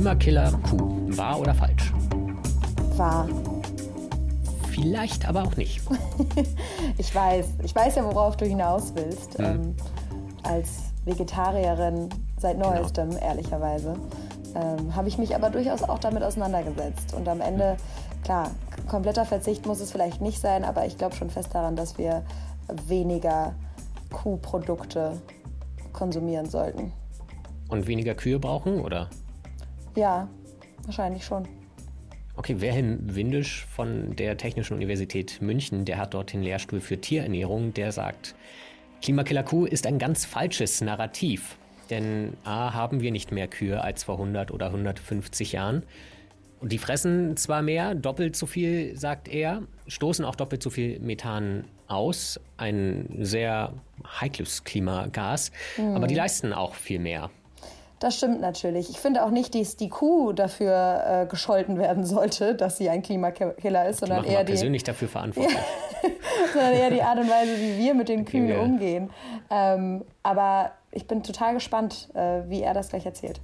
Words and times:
Klimakiller 0.00 0.50
Kuh. 0.62 1.14
Wahr 1.14 1.38
oder 1.40 1.52
falsch? 1.52 1.92
Wahr. 2.96 3.28
Vielleicht 4.70 5.28
aber 5.28 5.42
auch 5.42 5.54
nicht. 5.58 5.82
ich 6.96 7.14
weiß. 7.14 7.46
Ich 7.62 7.74
weiß 7.74 7.96
ja, 7.96 8.04
worauf 8.06 8.34
du 8.38 8.46
hinaus 8.46 8.94
willst. 8.94 9.36
Hm. 9.36 9.44
Ähm, 9.44 9.74
als 10.42 10.94
Vegetarierin 11.04 12.08
seit 12.38 12.56
genau. 12.56 12.70
neuestem, 12.70 13.10
genau. 13.10 13.22
ehrlicherweise, 13.22 13.94
ähm, 14.54 14.96
habe 14.96 15.08
ich 15.08 15.18
mich 15.18 15.34
aber 15.34 15.50
durchaus 15.50 15.82
auch 15.82 15.98
damit 15.98 16.22
auseinandergesetzt. 16.22 17.12
Und 17.12 17.28
am 17.28 17.42
Ende, 17.42 17.76
klar, 18.24 18.52
kompletter 18.88 19.26
Verzicht 19.26 19.66
muss 19.66 19.80
es 19.80 19.92
vielleicht 19.92 20.22
nicht 20.22 20.40
sein, 20.40 20.64
aber 20.64 20.86
ich 20.86 20.96
glaube 20.96 21.14
schon 21.14 21.28
fest 21.28 21.50
daran, 21.52 21.76
dass 21.76 21.98
wir 21.98 22.24
weniger 22.86 23.54
Kuhprodukte 24.10 25.20
konsumieren 25.92 26.48
sollten. 26.48 26.90
Und 27.68 27.86
weniger 27.86 28.14
Kühe 28.14 28.38
brauchen, 28.38 28.80
oder? 28.80 29.10
Ja, 30.00 30.30
wahrscheinlich 30.84 31.26
schon. 31.26 31.46
Okay, 32.34 32.58
Wilhelm 32.62 33.14
Windisch 33.14 33.66
von 33.66 34.16
der 34.16 34.38
Technischen 34.38 34.72
Universität 34.72 35.42
München, 35.42 35.84
der 35.84 35.98
hat 35.98 36.14
dort 36.14 36.32
den 36.32 36.42
Lehrstuhl 36.42 36.80
für 36.80 36.98
Tierernährung, 36.98 37.74
der 37.74 37.92
sagt, 37.92 38.34
Klimakiller 39.02 39.42
Kuh 39.42 39.66
ist 39.66 39.86
ein 39.86 39.98
ganz 39.98 40.24
falsches 40.24 40.80
Narrativ. 40.80 41.58
Denn 41.90 42.32
A, 42.44 42.72
haben 42.72 43.02
wir 43.02 43.10
nicht 43.10 43.30
mehr 43.30 43.46
Kühe 43.46 43.84
als 43.84 44.04
vor 44.04 44.14
100 44.14 44.52
oder 44.52 44.68
150 44.68 45.52
Jahren. 45.52 45.82
Und 46.60 46.72
die 46.72 46.78
fressen 46.78 47.36
zwar 47.36 47.60
mehr, 47.60 47.94
doppelt 47.94 48.36
so 48.36 48.46
viel, 48.46 48.96
sagt 48.96 49.28
er, 49.28 49.64
stoßen 49.86 50.24
auch 50.24 50.34
doppelt 50.34 50.62
so 50.62 50.70
viel 50.70 50.98
Methan 51.00 51.64
aus. 51.88 52.40
Ein 52.56 53.18
sehr 53.18 53.74
heikles 54.18 54.64
Klimagas. 54.64 55.52
Mhm. 55.76 55.94
Aber 55.94 56.06
die 56.06 56.14
leisten 56.14 56.54
auch 56.54 56.74
viel 56.74 57.00
mehr. 57.00 57.30
Das 58.00 58.16
stimmt 58.16 58.40
natürlich. 58.40 58.88
Ich 58.88 58.98
finde 58.98 59.22
auch 59.22 59.30
nicht, 59.30 59.54
dass 59.54 59.76
die 59.76 59.90
Kuh 59.90 60.32
dafür 60.32 61.04
äh, 61.06 61.26
gescholten 61.26 61.76
werden 61.78 62.06
sollte, 62.06 62.54
dass 62.54 62.78
sie 62.78 62.88
ein 62.88 63.02
Klimakiller 63.02 63.88
ist, 63.88 64.00
sondern 64.00 64.24
eher 64.24 64.42
die 64.42 64.52
persönlich 64.52 64.84
dafür 64.84 65.06
verantwortlich. 65.06 65.58
sondern 66.54 66.72
eher 66.72 66.90
die 66.90 67.02
Art 67.02 67.18
und 67.18 67.28
Weise, 67.28 67.58
wie 67.58 67.76
wir 67.76 67.92
mit 67.92 68.08
den 68.08 68.24
Kühen 68.24 68.58
umgehen. 68.58 69.10
Ähm, 69.50 70.02
aber 70.22 70.72
ich 70.92 71.06
bin 71.06 71.22
total 71.22 71.52
gespannt, 71.52 72.08
äh, 72.14 72.48
wie 72.48 72.62
er 72.62 72.72
das 72.72 72.88
gleich 72.88 73.04
erzählt. 73.04 73.42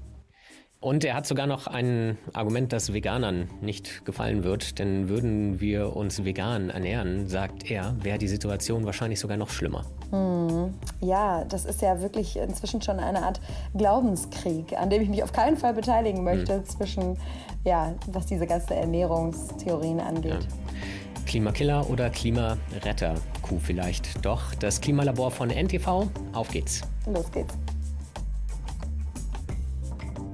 Und 0.80 1.04
er 1.04 1.14
hat 1.14 1.26
sogar 1.26 1.46
noch 1.46 1.66
ein 1.66 2.18
Argument, 2.34 2.72
das 2.72 2.92
Veganern 2.92 3.48
nicht 3.60 4.04
gefallen 4.04 4.44
wird. 4.44 4.78
Denn 4.78 5.08
würden 5.08 5.58
wir 5.60 5.96
uns 5.96 6.24
vegan 6.24 6.70
ernähren, 6.70 7.28
sagt 7.28 7.70
er, 7.70 7.96
wäre 8.02 8.18
die 8.18 8.28
Situation 8.28 8.84
wahrscheinlich 8.84 9.18
sogar 9.18 9.36
noch 9.36 9.48
schlimmer. 9.48 9.84
Hm. 10.10 10.74
Ja, 11.00 11.44
das 11.44 11.64
ist 11.64 11.80
ja 11.80 12.00
wirklich 12.02 12.36
inzwischen 12.36 12.82
schon 12.82 13.00
eine 13.00 13.22
Art 13.22 13.40
Glaubenskrieg, 13.74 14.78
an 14.78 14.90
dem 14.90 15.02
ich 15.02 15.08
mich 15.08 15.22
auf 15.22 15.32
keinen 15.32 15.56
Fall 15.56 15.72
beteiligen 15.72 16.22
möchte, 16.22 16.56
hm. 16.56 16.64
zwischen, 16.66 17.16
ja, 17.64 17.94
was 18.08 18.26
diese 18.26 18.46
ganzen 18.46 18.74
Ernährungstheorien 18.74 19.98
angeht. 19.98 20.32
Ja. 20.32 21.26
Klimakiller 21.26 21.88
oder 21.90 22.10
Klimaretter? 22.10 23.14
Kuh 23.42 23.58
vielleicht. 23.58 24.24
Doch, 24.24 24.54
das 24.54 24.80
Klimalabor 24.80 25.30
von 25.30 25.50
NTV. 25.50 26.06
Auf 26.32 26.48
geht's. 26.50 26.82
Los 27.06 27.30
geht's. 27.32 27.54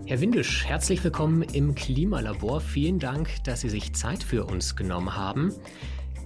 Herr 0.05 0.21
Windisch, 0.21 0.65
herzlich 0.67 1.03
willkommen 1.05 1.43
im 1.43 1.77
Klimalabor. 1.77 2.61
Vielen 2.61 2.99
Dank, 2.99 3.43
dass 3.45 3.61
Sie 3.61 3.71
sich 3.71 3.95
Zeit 3.95 4.23
für 4.23 4.45
uns 4.45 4.75
genommen 4.75 5.15
haben. 5.15 5.55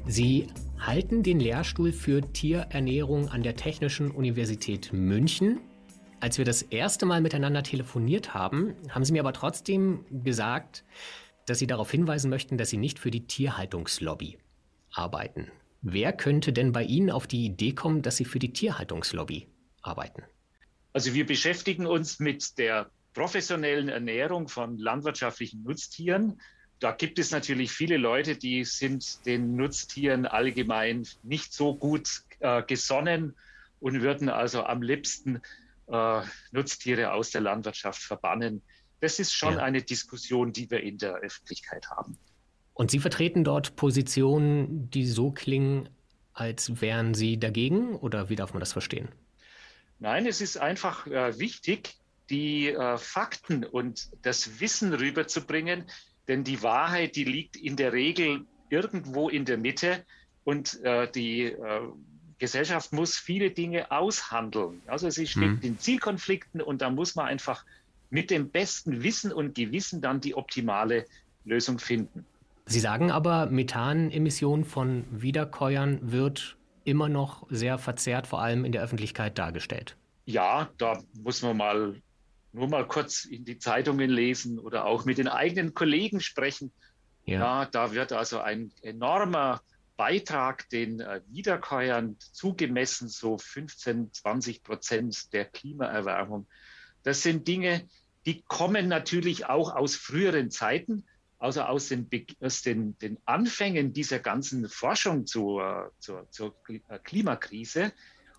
Sie 0.06 0.46
halten 0.78 1.22
den 1.22 1.38
Lehrstuhl 1.38 1.92
für 1.92 2.22
Tierernährung 2.32 3.28
an 3.28 3.42
der 3.42 3.54
Technischen 3.54 4.10
Universität 4.10 4.94
München. 4.94 5.60
Als 6.20 6.38
wir 6.38 6.46
das 6.46 6.62
erste 6.62 7.04
Mal 7.04 7.20
miteinander 7.20 7.62
telefoniert 7.62 8.32
haben, 8.32 8.74
haben 8.88 9.04
Sie 9.04 9.12
mir 9.12 9.20
aber 9.20 9.34
trotzdem 9.34 10.06
gesagt, 10.10 10.82
dass 11.44 11.58
Sie 11.58 11.66
darauf 11.66 11.90
hinweisen 11.90 12.30
möchten, 12.30 12.56
dass 12.56 12.70
Sie 12.70 12.78
nicht 12.78 12.98
für 12.98 13.10
die 13.10 13.26
Tierhaltungslobby 13.26 14.38
arbeiten. 14.90 15.50
Wer 15.82 16.14
könnte 16.14 16.54
denn 16.54 16.72
bei 16.72 16.82
Ihnen 16.82 17.10
auf 17.10 17.26
die 17.26 17.44
Idee 17.44 17.72
kommen, 17.72 18.00
dass 18.00 18.16
Sie 18.16 18.24
für 18.24 18.38
die 18.38 18.54
Tierhaltungslobby 18.54 19.46
arbeiten? 19.82 20.22
Also 20.94 21.12
wir 21.12 21.26
beschäftigen 21.26 21.86
uns 21.86 22.18
mit 22.20 22.56
der 22.56 22.90
professionellen 23.16 23.88
Ernährung 23.88 24.46
von 24.46 24.76
landwirtschaftlichen 24.76 25.62
Nutztieren. 25.62 26.38
Da 26.80 26.92
gibt 26.92 27.18
es 27.18 27.30
natürlich 27.30 27.72
viele 27.72 27.96
Leute, 27.96 28.36
die 28.36 28.62
sind 28.64 29.24
den 29.24 29.56
Nutztieren 29.56 30.26
allgemein 30.26 31.08
nicht 31.22 31.54
so 31.54 31.74
gut 31.74 32.24
äh, 32.40 32.62
gesonnen 32.62 33.34
und 33.80 34.02
würden 34.02 34.28
also 34.28 34.64
am 34.64 34.82
liebsten 34.82 35.40
äh, 35.86 36.20
Nutztiere 36.52 37.12
aus 37.12 37.30
der 37.30 37.40
Landwirtschaft 37.40 38.02
verbannen. 38.02 38.60
Das 39.00 39.18
ist 39.18 39.32
schon 39.32 39.54
ja. 39.54 39.60
eine 39.60 39.80
Diskussion, 39.80 40.52
die 40.52 40.70
wir 40.70 40.82
in 40.82 40.98
der 40.98 41.14
Öffentlichkeit 41.14 41.88
haben. 41.88 42.18
Und 42.74 42.90
Sie 42.90 42.98
vertreten 42.98 43.44
dort 43.44 43.76
Positionen, 43.76 44.90
die 44.90 45.06
so 45.06 45.30
klingen, 45.30 45.88
als 46.34 46.82
wären 46.82 47.14
Sie 47.14 47.38
dagegen 47.38 47.96
oder 47.96 48.28
wie 48.28 48.36
darf 48.36 48.52
man 48.52 48.60
das 48.60 48.72
verstehen? 48.72 49.08
Nein, 50.00 50.26
es 50.26 50.42
ist 50.42 50.58
einfach 50.58 51.06
äh, 51.06 51.38
wichtig, 51.38 51.96
die 52.30 52.68
äh, 52.68 52.98
Fakten 52.98 53.64
und 53.64 54.10
das 54.22 54.60
Wissen 54.60 54.92
rüberzubringen, 54.92 55.84
denn 56.28 56.44
die 56.44 56.62
Wahrheit, 56.62 57.16
die 57.16 57.24
liegt 57.24 57.56
in 57.56 57.76
der 57.76 57.92
Regel 57.92 58.44
irgendwo 58.68 59.28
in 59.28 59.44
der 59.44 59.58
Mitte 59.58 60.04
und 60.44 60.82
äh, 60.82 61.10
die 61.10 61.44
äh, 61.44 61.80
Gesellschaft 62.38 62.92
muss 62.92 63.16
viele 63.16 63.50
Dinge 63.50 63.90
aushandeln. 63.90 64.82
Also 64.86 65.08
sie 65.10 65.26
steckt 65.26 65.62
mhm. 65.62 65.68
in 65.68 65.78
Zielkonflikten 65.78 66.60
und 66.60 66.82
da 66.82 66.90
muss 66.90 67.14
man 67.14 67.26
einfach 67.26 67.64
mit 68.10 68.30
dem 68.30 68.50
besten 68.50 69.02
Wissen 69.02 69.32
und 69.32 69.54
Gewissen 69.54 70.00
dann 70.00 70.20
die 70.20 70.34
optimale 70.34 71.06
Lösung 71.44 71.78
finden. 71.78 72.26
Sie 72.66 72.80
sagen 72.80 73.10
aber, 73.10 73.46
Methanemission 73.46 74.64
von 74.64 75.04
Wiederkäuern 75.10 75.98
wird 76.02 76.56
immer 76.84 77.08
noch 77.08 77.46
sehr 77.48 77.78
verzerrt, 77.78 78.26
vor 78.26 78.40
allem 78.42 78.64
in 78.64 78.72
der 78.72 78.82
Öffentlichkeit 78.82 79.38
dargestellt. 79.38 79.96
Ja, 80.24 80.68
da 80.78 81.00
muss 81.22 81.42
man 81.42 81.56
mal 81.56 82.02
nur 82.56 82.68
mal 82.68 82.88
kurz 82.88 83.26
in 83.26 83.44
die 83.44 83.58
Zeitungen 83.58 84.08
lesen 84.08 84.58
oder 84.58 84.86
auch 84.86 85.04
mit 85.04 85.18
den 85.18 85.28
eigenen 85.28 85.74
Kollegen 85.74 86.20
sprechen. 86.20 86.72
Ja, 87.26 87.38
ja 87.38 87.64
da 87.66 87.92
wird 87.92 88.12
also 88.12 88.40
ein 88.40 88.72
enormer 88.80 89.60
Beitrag 89.98 90.66
den 90.70 91.00
äh, 91.00 91.20
Wiederkäuern 91.28 92.16
zugemessen, 92.18 93.08
so 93.08 93.36
15, 93.36 94.10
20 94.10 94.62
Prozent 94.62 95.34
der 95.34 95.44
Klimaerwärmung. 95.44 96.46
Das 97.02 97.22
sind 97.22 97.46
Dinge, 97.46 97.86
die 98.24 98.40
kommen 98.42 98.88
natürlich 98.88 99.46
auch 99.46 99.74
aus 99.74 99.94
früheren 99.94 100.50
Zeiten, 100.50 101.04
also 101.38 101.60
aus 101.60 101.88
den, 101.88 102.08
aus 102.40 102.62
den, 102.62 102.96
den 102.98 103.18
Anfängen 103.26 103.92
dieser 103.92 104.18
ganzen 104.18 104.66
Forschung 104.70 105.26
zur, 105.26 105.92
zur, 105.98 106.26
zur 106.30 106.54
Klimakrise. 107.04 107.92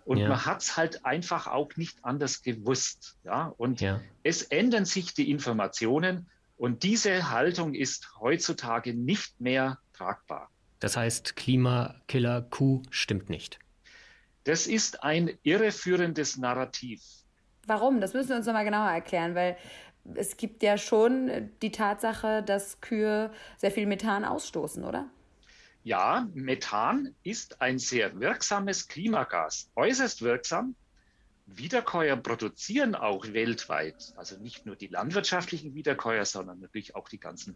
Und 0.07 0.19
ja. 0.19 0.29
man 0.29 0.45
hat 0.45 0.62
es 0.62 0.78
halt 0.78 1.06
einfach 1.06 1.47
auch 1.47 1.75
nicht 1.75 1.97
anders 2.01 2.41
gewusst. 2.41 3.18
Ja? 3.25 3.53
Und 3.57 3.81
ja. 3.81 4.00
es 4.23 4.41
ändern 4.41 4.85
sich 4.85 5.13
die 5.13 5.29
Informationen 5.29 6.29
und 6.56 6.84
diese 6.84 7.29
Haltung 7.29 7.73
ist 7.73 8.09
heutzutage 8.22 8.94
nicht 8.94 9.41
mehr 9.41 9.79
tragbar. 9.91 10.50
Das 10.79 10.95
heißt, 10.95 11.35
Klimakiller 11.35 12.41
Q 12.41 12.84
stimmt 12.90 13.29
nicht. 13.29 13.59
Das 14.45 14.66
ist 14.66 15.03
ein 15.03 15.38
irreführendes 15.44 16.38
Narrativ. 16.38 17.01
Warum? 17.66 18.00
Das 18.00 18.13
müssen 18.13 18.29
wir 18.29 18.38
uns 18.38 18.45
nochmal 18.45 18.63
genauer 18.63 18.89
erklären, 18.89 19.35
weil 19.35 19.57
es 20.16 20.38
gibt 20.38 20.63
ja 20.63 20.78
schon 20.78 21.51
die 21.62 21.74
Tatsache, 21.74 22.44
dass 22.44 22.79
Kühe 22.79 23.29
sehr 23.57 23.72
viel 23.72 23.85
Methan 23.85 24.24
ausstoßen, 24.24 24.85
oder? 24.85 25.09
Ja, 25.88 26.28
Methan 26.34 27.16
ist 27.24 27.62
ein 27.62 27.80
sehr 27.80 28.20
wirksames 28.20 28.90
Klimagas, 28.90 29.72
äußerst 29.78 30.22
wirksam. 30.22 30.75
Wiederkäuer 31.45 32.18
produzieren 32.18 32.94
auch 32.94 33.25
weltweit, 33.31 34.13
also 34.18 34.38
nicht 34.38 34.66
nur 34.66 34.75
die 34.75 34.88
landwirtschaftlichen 34.88 35.75
Wiederkäuer, 35.75 36.25
sondern 36.25 36.60
natürlich 36.60 36.94
auch 36.98 37.07
die 37.07 37.22
ganzen 37.22 37.56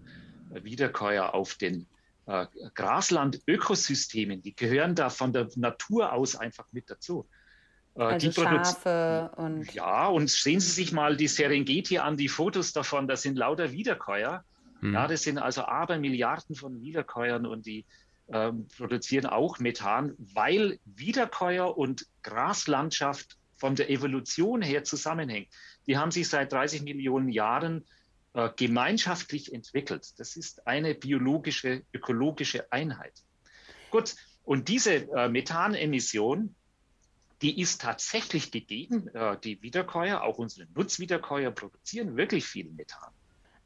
äh, 0.54 0.64
Wiederkäuer 0.64 1.34
auf 1.34 1.56
den 1.56 1.88
äh, 2.26 2.46
Grasland-Ökosystemen. 2.74 4.42
Die 4.42 4.56
gehören 4.56 4.96
da 4.96 5.10
von 5.10 5.34
der 5.34 5.50
Natur 5.58 6.14
aus 6.14 6.38
einfach 6.38 6.68
mit 6.72 6.90
dazu. 6.90 7.28
Äh, 7.96 8.04
also 8.04 8.30
die 8.30 8.34
Schafe 8.34 9.32
und 9.36 9.74
ja, 9.74 10.08
und 10.08 10.30
sehen 10.30 10.62
Sie 10.62 10.72
sich 10.72 10.94
mal 10.94 11.18
die 11.18 11.28
Serengeti 11.28 11.98
an, 11.98 12.16
die 12.16 12.30
Fotos 12.30 12.72
davon. 12.72 13.10
Das 13.10 13.24
sind 13.24 13.36
lauter 13.36 13.74
Wiederkäuer. 13.74 14.46
Hm. 14.80 14.94
Ja, 14.94 15.08
das 15.08 15.24
sind 15.24 15.38
also 15.38 15.64
Abermilliarden 15.64 16.56
von 16.56 16.82
Wiederkäuern 16.82 17.46
und 17.46 17.66
die 17.66 17.86
ähm, 18.32 18.68
produzieren 18.78 19.26
auch 19.26 19.60
Methan, 19.60 20.16
weil 20.18 20.80
Wiederkäuer 20.86 21.78
und 21.78 22.08
Graslandschaft 22.24 23.38
von 23.56 23.76
der 23.76 23.90
Evolution 23.90 24.62
her 24.62 24.84
zusammenhängt. 24.84 25.50
Die 25.88 25.98
haben 25.98 26.12
sich 26.12 26.30
seit 26.30 26.52
30 26.52 26.82
Millionen 26.82 27.30
Jahren 27.30 27.86
äh, 28.34 28.50
gemeinschaftlich 28.56 29.54
entwickelt. 29.54 30.18
Das 30.18 30.36
ist 30.36 30.66
eine 30.66 30.96
biologische, 30.96 31.84
ökologische 31.94 32.72
Einheit. 32.72 33.14
Gut, 33.90 34.16
und 34.44 34.70
diese 34.70 35.12
äh, 35.12 35.30
Methanemission, 35.30 36.56
die 37.42 37.60
ist 37.60 37.82
tatsächlich 37.82 38.52
gegeben. 38.52 39.08
Äh, 39.10 39.38
die 39.44 39.62
Wiederkäuer, 39.62 40.24
auch 40.24 40.38
unsere 40.38 40.68
Nutzwiederkäuer, 40.74 41.52
produzieren 41.52 42.16
wirklich 42.16 42.46
viel 42.46 42.70
Methan. 42.72 43.12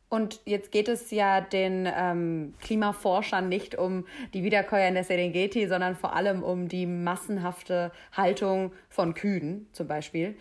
Und 0.08 0.40
jetzt 0.46 0.72
geht 0.72 0.88
es 0.88 1.12
ja 1.12 1.42
den 1.42 1.92
ähm, 1.92 2.54
Klimaforschern 2.62 3.50
nicht 3.50 3.76
um 3.76 4.06
die 4.34 4.44
Wiederkäuer 4.44 4.88
in 4.88 4.94
der 4.94 5.04
Serengeti, 5.04 5.68
sondern 5.68 5.96
vor 5.96 6.16
allem 6.16 6.44
um 6.44 6.68
die 6.68 6.86
massenhafte 6.86 7.92
Haltung 8.12 8.72
von 8.90 9.14
Kühen 9.14 9.68
zum 9.74 9.88
Beispiel. 9.88 10.38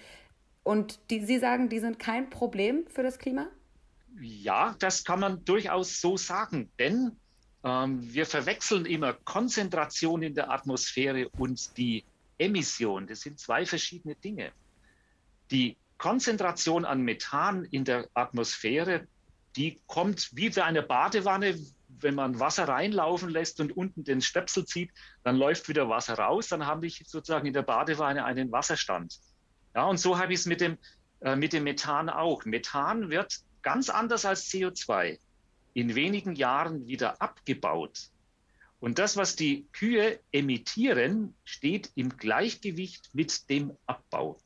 Und 0.63 0.99
die, 1.11 1.25
Sie 1.25 1.39
sagen, 1.39 1.69
die 1.69 1.79
sind 1.79 1.99
kein 1.99 2.31
Problem 2.31 2.85
für 2.89 3.03
das 3.03 3.19
Klima? 3.19 3.47
Ja, 4.21 4.77
das 4.79 5.05
kann 5.05 5.21
man 5.21 5.45
durchaus 5.45 6.01
so 6.01 6.17
sagen, 6.17 6.71
denn 6.79 7.13
ähm, 7.65 8.01
wir 8.13 8.27
verwechseln 8.27 8.87
immer 8.87 9.15
Konzentration 9.25 10.23
in 10.23 10.35
der 10.35 10.51
Atmosphäre 10.51 11.29
und 11.31 11.77
die 11.77 12.05
Emission. 12.39 13.07
Das 13.07 13.21
sind 13.21 13.39
zwei 13.39 13.65
verschiedene 13.65 14.15
Dinge. 14.15 14.53
Die 15.51 15.77
Konzentration 15.99 16.85
an 16.85 17.03
Methan 17.03 17.65
in 17.65 17.85
der 17.85 18.09
Atmosphäre 18.15 19.07
die 19.57 19.81
kommt 19.87 20.31
wie 20.33 20.51
für 20.51 20.65
eine 20.65 20.83
Badewanne, 20.83 21.59
wenn 21.89 22.15
man 22.15 22.41
Wasser 22.41 22.69
reinlaufen 22.69 23.29
lässt 23.29 23.61
und 23.61 23.77
unten 23.77 24.05
den 24.05 24.21
Stöpsel 24.21 24.65
zieht, 24.67 24.91
dann 25.23 25.37
läuft 25.37 25.69
wieder 25.69 25.89
Wasser 25.89 26.15
raus, 26.15 26.49
dann 26.49 26.67
habe 26.67 26.87
ich 26.87 27.03
sozusagen 27.07 27.47
in 27.47 27.53
der 27.53 27.63
Badewanne 27.63 28.25
einen 28.25 28.53
Wasserstand. 28.53 29.19
Ja, 29.75 29.85
und 29.85 29.99
so 29.99 30.19
habe 30.19 30.33
ich 30.33 30.41
es 30.41 30.47
mit 30.47 30.61
dem, 30.61 30.79
äh, 31.21 31.37
mit 31.37 31.53
dem 31.53 31.65
Methan 31.65 32.09
auch. 32.09 32.45
Methan 32.45 33.11
wird 33.11 33.41
ganz 33.63 33.91
anders 33.91 34.25
als 34.25 34.51
CO2 34.51 35.19
in 35.73 35.95
wenigen 35.95 36.37
Jahren 36.37 36.87
wieder 36.87 37.21
abgebaut. 37.21 38.11
Und 38.81 38.99
das, 38.99 39.17
was 39.17 39.35
die 39.35 39.67
Kühe 39.73 40.21
emittieren, 40.31 41.35
steht 41.45 41.91
im 41.95 42.17
Gleichgewicht 42.17 43.15
mit 43.15 43.49
dem 43.49 43.77
Abbau. 43.87 44.39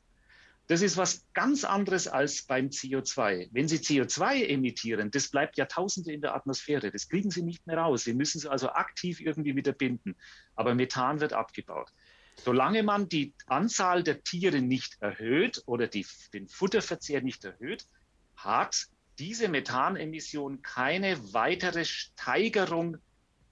Das 0.69 0.83
ist 0.83 0.97
was 0.97 1.25
ganz 1.33 1.63
anderes 1.63 2.07
als 2.07 2.43
beim 2.43 2.67
CO2. 2.67 3.49
Wenn 3.51 3.67
Sie 3.67 3.77
CO2 3.77 4.45
emittieren, 4.45 5.09
das 5.09 5.29
bleibt 5.29 5.57
Jahrtausende 5.57 6.13
in 6.13 6.21
der 6.21 6.35
Atmosphäre. 6.35 6.91
Das 6.91 7.09
kriegen 7.09 7.31
Sie 7.31 7.41
nicht 7.41 7.65
mehr 7.65 7.79
raus. 7.79 8.03
Sie 8.03 8.13
müssen 8.13 8.37
es 8.37 8.45
also 8.45 8.69
aktiv 8.69 9.19
irgendwie 9.19 9.55
wieder 9.55 9.71
binden. 9.71 10.15
Aber 10.55 10.75
Methan 10.75 11.21
wird 11.21 11.33
abgebaut. 11.33 11.91
Solange 12.35 12.83
man 12.83 13.09
die 13.09 13.33
Anzahl 13.47 14.03
der 14.03 14.23
Tiere 14.23 14.61
nicht 14.61 15.01
erhöht 15.01 15.63
oder 15.65 15.87
die, 15.87 16.05
den 16.33 16.47
Futterverzehr 16.47 17.23
nicht 17.23 17.43
erhöht, 17.45 17.87
hat 18.35 18.89
diese 19.17 19.49
Methanemission 19.49 20.61
keine 20.61 21.33
weitere 21.33 21.83
Steigerung 21.83 22.97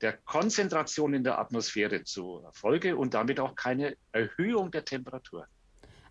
der 0.02 0.14
Konzentration 0.14 1.16
in 1.16 1.24
der 1.24 1.40
Atmosphäre 1.40 2.04
zur 2.04 2.54
Folge 2.54 2.96
und 2.96 3.16
damit 3.16 3.40
auch 3.40 3.56
keine 3.56 3.98
Erhöhung 4.12 4.70
der 4.70 4.86
Temperatur. 4.86 5.48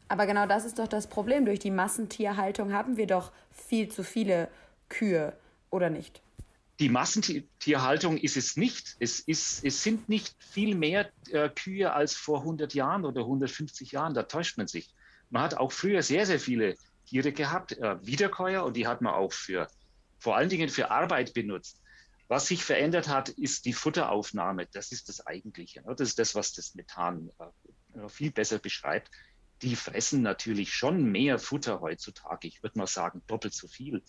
Aber 0.09 0.27
genau 0.27 0.47
das 0.47 0.65
ist 0.65 0.79
doch 0.79 0.89
das 0.89 1.09
Problem. 1.09 1.45
Durch 1.45 1.59
die 1.59 1.71
Massentierhaltung 1.71 2.73
haben 2.73 2.97
wir 2.97 3.07
doch 3.07 3.33
viel 3.51 3.89
zu 3.89 4.05
viele 4.05 4.49
Kühe, 4.89 5.33
oder 5.71 5.91
nicht? 5.91 6.23
Die 6.79 6.89
Massentierhaltung 6.89 8.19
ist 8.19 8.37
es 8.37 8.57
nicht. 8.57 8.97
Es, 9.01 9.19
ist, 9.21 9.65
es 9.65 9.83
sind 9.83 10.09
nicht 10.09 10.37
viel 10.39 10.75
mehr 10.75 11.11
äh, 11.31 11.49
Kühe 11.49 11.93
als 11.93 12.15
vor 12.15 12.41
100 12.41 12.75
Jahren 12.75 13.05
oder 13.05 13.23
150 13.23 13.93
Jahren. 13.93 14.15
Da 14.15 14.25
täuscht 14.25 14.59
man 14.59 14.69
sich. 14.69 14.95
Man 15.31 15.43
hat 15.43 15.55
auch 15.55 15.73
früher 15.73 16.03
sehr, 16.03 16.27
sehr 16.27 16.39
viele 16.39 16.77
Tiere 17.07 17.33
gehabt, 17.33 17.73
äh, 17.73 17.97
Wiederkäuer, 18.07 18.65
und 18.65 18.77
die 18.77 18.87
hat 18.87 19.01
man 19.01 19.15
auch 19.15 19.33
für, 19.33 19.69
vor 20.19 20.37
allen 20.37 20.51
Dingen 20.51 20.69
für 20.69 20.91
Arbeit 20.91 21.35
benutzt. 21.35 21.81
Was 22.29 22.49
sich 22.49 22.63
verändert 22.63 23.09
hat, 23.09 23.29
ist 23.31 23.65
die 23.65 23.73
Futteraufnahme. 23.73 24.67
Das 24.73 24.93
ist 24.93 25.09
das 25.09 25.27
Eigentliche. 25.27 25.81
Ne? 25.83 25.95
Das 25.97 26.09
ist 26.09 26.19
das, 26.19 26.35
was 26.35 26.53
das 26.53 26.75
Methan 26.75 27.31
äh, 27.39 28.09
viel 28.09 28.33
besser 28.33 28.59
beschreibt 28.59 29.11
die 29.63 29.77
fressen 29.77 30.23
natürlich 30.23 30.73
schon 30.73 31.11
mehr 31.11 31.39
Futter 31.39 31.81
heutzutage. 31.81 32.49
Ich 32.49 32.63
würde 32.63 32.79
mal 32.79 32.87
sagen, 32.87 33.23
doppelt 33.27 33.55
so 33.55 33.69
viel. 33.69 34.03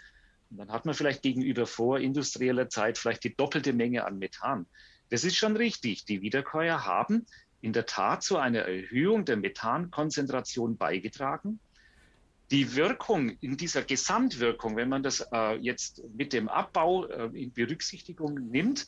Und 0.50 0.58
dann 0.58 0.72
hat 0.72 0.86
man 0.86 0.96
vielleicht 0.96 1.22
gegenüber 1.22 1.66
vorindustrieller 1.66 2.70
Zeit 2.70 2.98
vielleicht 2.98 3.24
die 3.24 3.36
doppelte 3.36 3.74
Menge 3.74 4.06
an 4.06 4.18
Methan. 4.18 4.66
Das 5.10 5.24
ist 5.24 5.36
schon 5.36 5.56
richtig. 5.56 6.06
Die 6.06 6.22
Wiederkäuer 6.22 6.86
haben 6.86 7.26
in 7.62 7.74
der 7.74 7.86
Tat 7.86 8.24
zu 8.24 8.38
einer 8.38 8.62
Erhöhung 8.62 9.26
der 9.26 9.38
Methankonzentration 9.38 10.78
beigetragen. 10.78 11.60
Die 12.52 12.76
Wirkung 12.76 13.30
in 13.42 13.58
dieser 13.58 13.84
Gesamtwirkung, 13.84 14.78
wenn 14.78 14.90
man 14.90 15.04
das 15.04 15.26
äh, 15.34 15.56
jetzt 15.58 16.02
mit 16.16 16.32
dem 16.32 16.48
Abbau 16.48 17.06
äh, 17.06 17.26
in 17.34 17.52
Berücksichtigung 17.52 18.36
nimmt, 18.36 18.88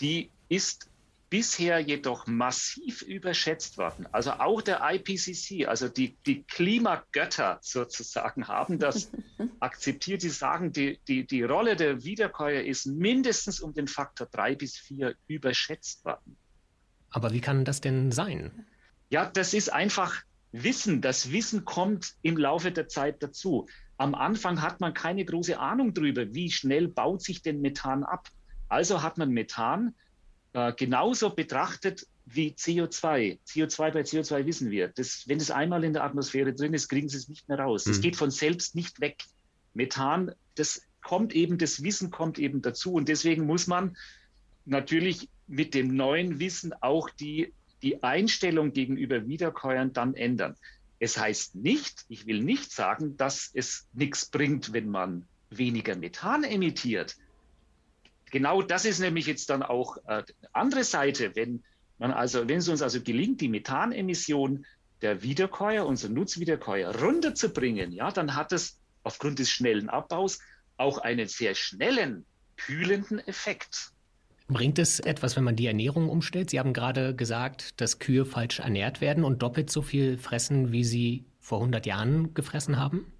die 0.00 0.30
ist 0.48 0.88
bisher 1.30 1.78
jedoch 1.80 2.26
massiv 2.26 3.02
überschätzt 3.02 3.78
worden. 3.78 4.06
Also 4.12 4.32
auch 4.32 4.62
der 4.62 4.80
IPCC, 4.82 5.66
also 5.66 5.88
die, 5.88 6.16
die 6.26 6.42
Klimagötter 6.44 7.58
sozusagen, 7.60 8.48
haben 8.48 8.78
das 8.78 9.10
akzeptiert. 9.60 10.22
Sie 10.22 10.30
sagen, 10.30 10.72
die, 10.72 10.98
die, 11.06 11.26
die 11.26 11.42
Rolle 11.42 11.76
der 11.76 12.02
Wiederkäuer 12.04 12.62
ist 12.62 12.86
mindestens 12.86 13.60
um 13.60 13.74
den 13.74 13.88
Faktor 13.88 14.26
drei 14.30 14.54
bis 14.54 14.76
vier 14.76 15.14
überschätzt 15.26 16.04
worden. 16.04 16.36
Aber 17.10 17.32
wie 17.32 17.40
kann 17.40 17.64
das 17.64 17.80
denn 17.80 18.12
sein? 18.12 18.66
Ja, 19.10 19.26
das 19.26 19.54
ist 19.54 19.72
einfach 19.72 20.22
Wissen. 20.52 21.02
Das 21.02 21.30
Wissen 21.32 21.64
kommt 21.64 22.14
im 22.22 22.36
Laufe 22.36 22.72
der 22.72 22.88
Zeit 22.88 23.22
dazu. 23.22 23.66
Am 23.96 24.14
Anfang 24.14 24.62
hat 24.62 24.80
man 24.80 24.94
keine 24.94 25.24
große 25.24 25.58
Ahnung 25.58 25.92
darüber, 25.92 26.32
wie 26.32 26.50
schnell 26.50 26.88
baut 26.88 27.22
sich 27.22 27.42
denn 27.42 27.60
Methan 27.60 28.04
ab. 28.04 28.28
Also 28.68 29.02
hat 29.02 29.18
man 29.18 29.30
Methan 29.30 29.94
äh, 30.58 30.72
genauso 30.76 31.30
betrachtet 31.30 32.06
wie 32.26 32.50
CO2. 32.50 33.38
CO2 33.46 33.90
bei 33.92 34.00
CO2 34.00 34.44
wissen 34.44 34.70
wir. 34.70 34.88
Das, 34.88 35.24
wenn 35.26 35.38
es 35.38 35.50
einmal 35.50 35.84
in 35.84 35.92
der 35.92 36.04
Atmosphäre 36.04 36.52
drin 36.52 36.74
ist, 36.74 36.88
kriegen 36.88 37.08
Sie 37.08 37.16
es 37.16 37.28
nicht 37.28 37.48
mehr 37.48 37.60
raus. 37.60 37.86
Es 37.86 37.98
mhm. 37.98 38.02
geht 38.02 38.16
von 38.16 38.30
selbst 38.30 38.74
nicht 38.74 39.00
weg. 39.00 39.22
Methan, 39.74 40.32
das 40.56 40.82
kommt 41.00 41.32
eben, 41.32 41.58
das 41.58 41.82
Wissen 41.82 42.10
kommt 42.10 42.38
eben 42.38 42.60
dazu. 42.60 42.92
Und 42.92 43.08
deswegen 43.08 43.46
muss 43.46 43.66
man 43.66 43.96
natürlich 44.64 45.28
mit 45.46 45.74
dem 45.74 45.94
neuen 45.94 46.40
Wissen 46.40 46.72
auch 46.80 47.08
die, 47.08 47.54
die 47.82 48.02
Einstellung 48.02 48.72
gegenüber 48.72 49.26
Wiederkäuern 49.26 49.92
dann 49.92 50.14
ändern. 50.14 50.56
Es 50.98 51.16
heißt 51.16 51.54
nicht, 51.54 52.04
ich 52.08 52.26
will 52.26 52.42
nicht 52.42 52.72
sagen, 52.72 53.16
dass 53.16 53.50
es 53.54 53.86
nichts 53.92 54.26
bringt, 54.26 54.72
wenn 54.72 54.88
man 54.90 55.26
weniger 55.50 55.94
Methan 55.94 56.42
emittiert 56.42 57.16
genau 58.30 58.62
das 58.62 58.84
ist 58.84 58.98
nämlich 58.98 59.26
jetzt 59.26 59.50
dann 59.50 59.62
auch 59.62 59.96
äh, 60.06 60.22
andere 60.52 60.84
Seite, 60.84 61.34
wenn 61.34 61.62
man 61.98 62.12
also, 62.12 62.48
wenn 62.48 62.58
es 62.58 62.68
uns 62.68 62.82
also 62.82 63.00
gelingt, 63.02 63.40
die 63.40 63.48
Methanemission 63.48 64.64
der 65.02 65.22
Wiederkäuer, 65.22 65.86
unser 65.86 66.08
Nutzwiederkäuer 66.08 66.94
runterzubringen, 66.96 67.92
ja, 67.92 68.10
dann 68.10 68.34
hat 68.34 68.52
es 68.52 68.78
aufgrund 69.02 69.38
des 69.38 69.50
schnellen 69.50 69.88
Abbaus 69.88 70.38
auch 70.76 70.98
einen 70.98 71.28
sehr 71.28 71.54
schnellen 71.54 72.24
kühlenden 72.56 73.18
Effekt. 73.20 73.92
Bringt 74.48 74.78
es 74.78 74.98
etwas, 75.00 75.36
wenn 75.36 75.44
man 75.44 75.56
die 75.56 75.66
Ernährung 75.66 76.08
umstellt? 76.08 76.50
Sie 76.50 76.58
haben 76.58 76.72
gerade 76.72 77.14
gesagt, 77.14 77.80
dass 77.80 77.98
Kühe 77.98 78.24
falsch 78.24 78.60
ernährt 78.60 79.00
werden 79.00 79.24
und 79.24 79.42
doppelt 79.42 79.70
so 79.70 79.82
viel 79.82 80.18
fressen, 80.18 80.72
wie 80.72 80.84
sie 80.84 81.26
vor 81.40 81.58
100 81.58 81.84
Jahren 81.84 82.32
gefressen 82.34 82.78
haben? 82.78 83.12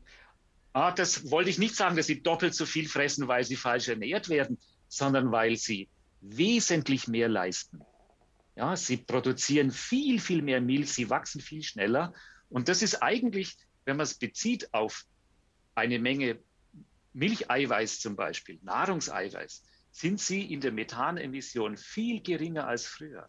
Ah, 0.73 0.91
das 0.93 1.31
wollte 1.31 1.51
ich 1.51 1.59
nicht 1.59 1.77
sagen, 1.77 1.97
dass 1.97 2.07
sie 2.07 2.23
doppelt 2.23 2.55
so 2.55 2.65
viel 2.65 2.89
fressen, 2.89 3.29
weil 3.29 3.45
sie 3.45 3.57
falsch 3.57 3.89
ernährt 3.89 4.29
werden 4.29 4.59
sondern 4.89 5.33
weil 5.33 5.57
sie 5.57 5.89
wesentlich 6.21 7.09
mehr 7.09 7.29
leisten. 7.29 7.81
Ja, 8.57 8.77
sie 8.77 8.97
produzieren 8.97 9.71
viel, 9.71 10.21
viel 10.21 10.43
mehr 10.43 10.61
Milch, 10.61 10.93
sie 10.93 11.11
wachsen 11.11 11.41
viel 11.41 11.63
schneller. 11.63 12.13
Und 12.49 12.69
das 12.69 12.83
ist 12.83 13.03
eigentlich, 13.03 13.57
wenn 13.85 13.97
man 13.97 14.05
es 14.05 14.15
bezieht 14.15 14.75
auf 14.75 15.05
eine 15.75 15.99
Menge 15.99 16.39
Milcheiweiß 17.13 18.01
zum 18.01 18.17
Beispiel, 18.17 18.59
Nahrungseiweiß, 18.63 19.63
sind 19.93 20.21
sie 20.21 20.53
in 20.53 20.61
der 20.61 20.73
Methanemission 20.73 21.77
viel 21.77 22.21
geringer 22.21 22.67
als 22.67 22.87
früher. 22.87 23.29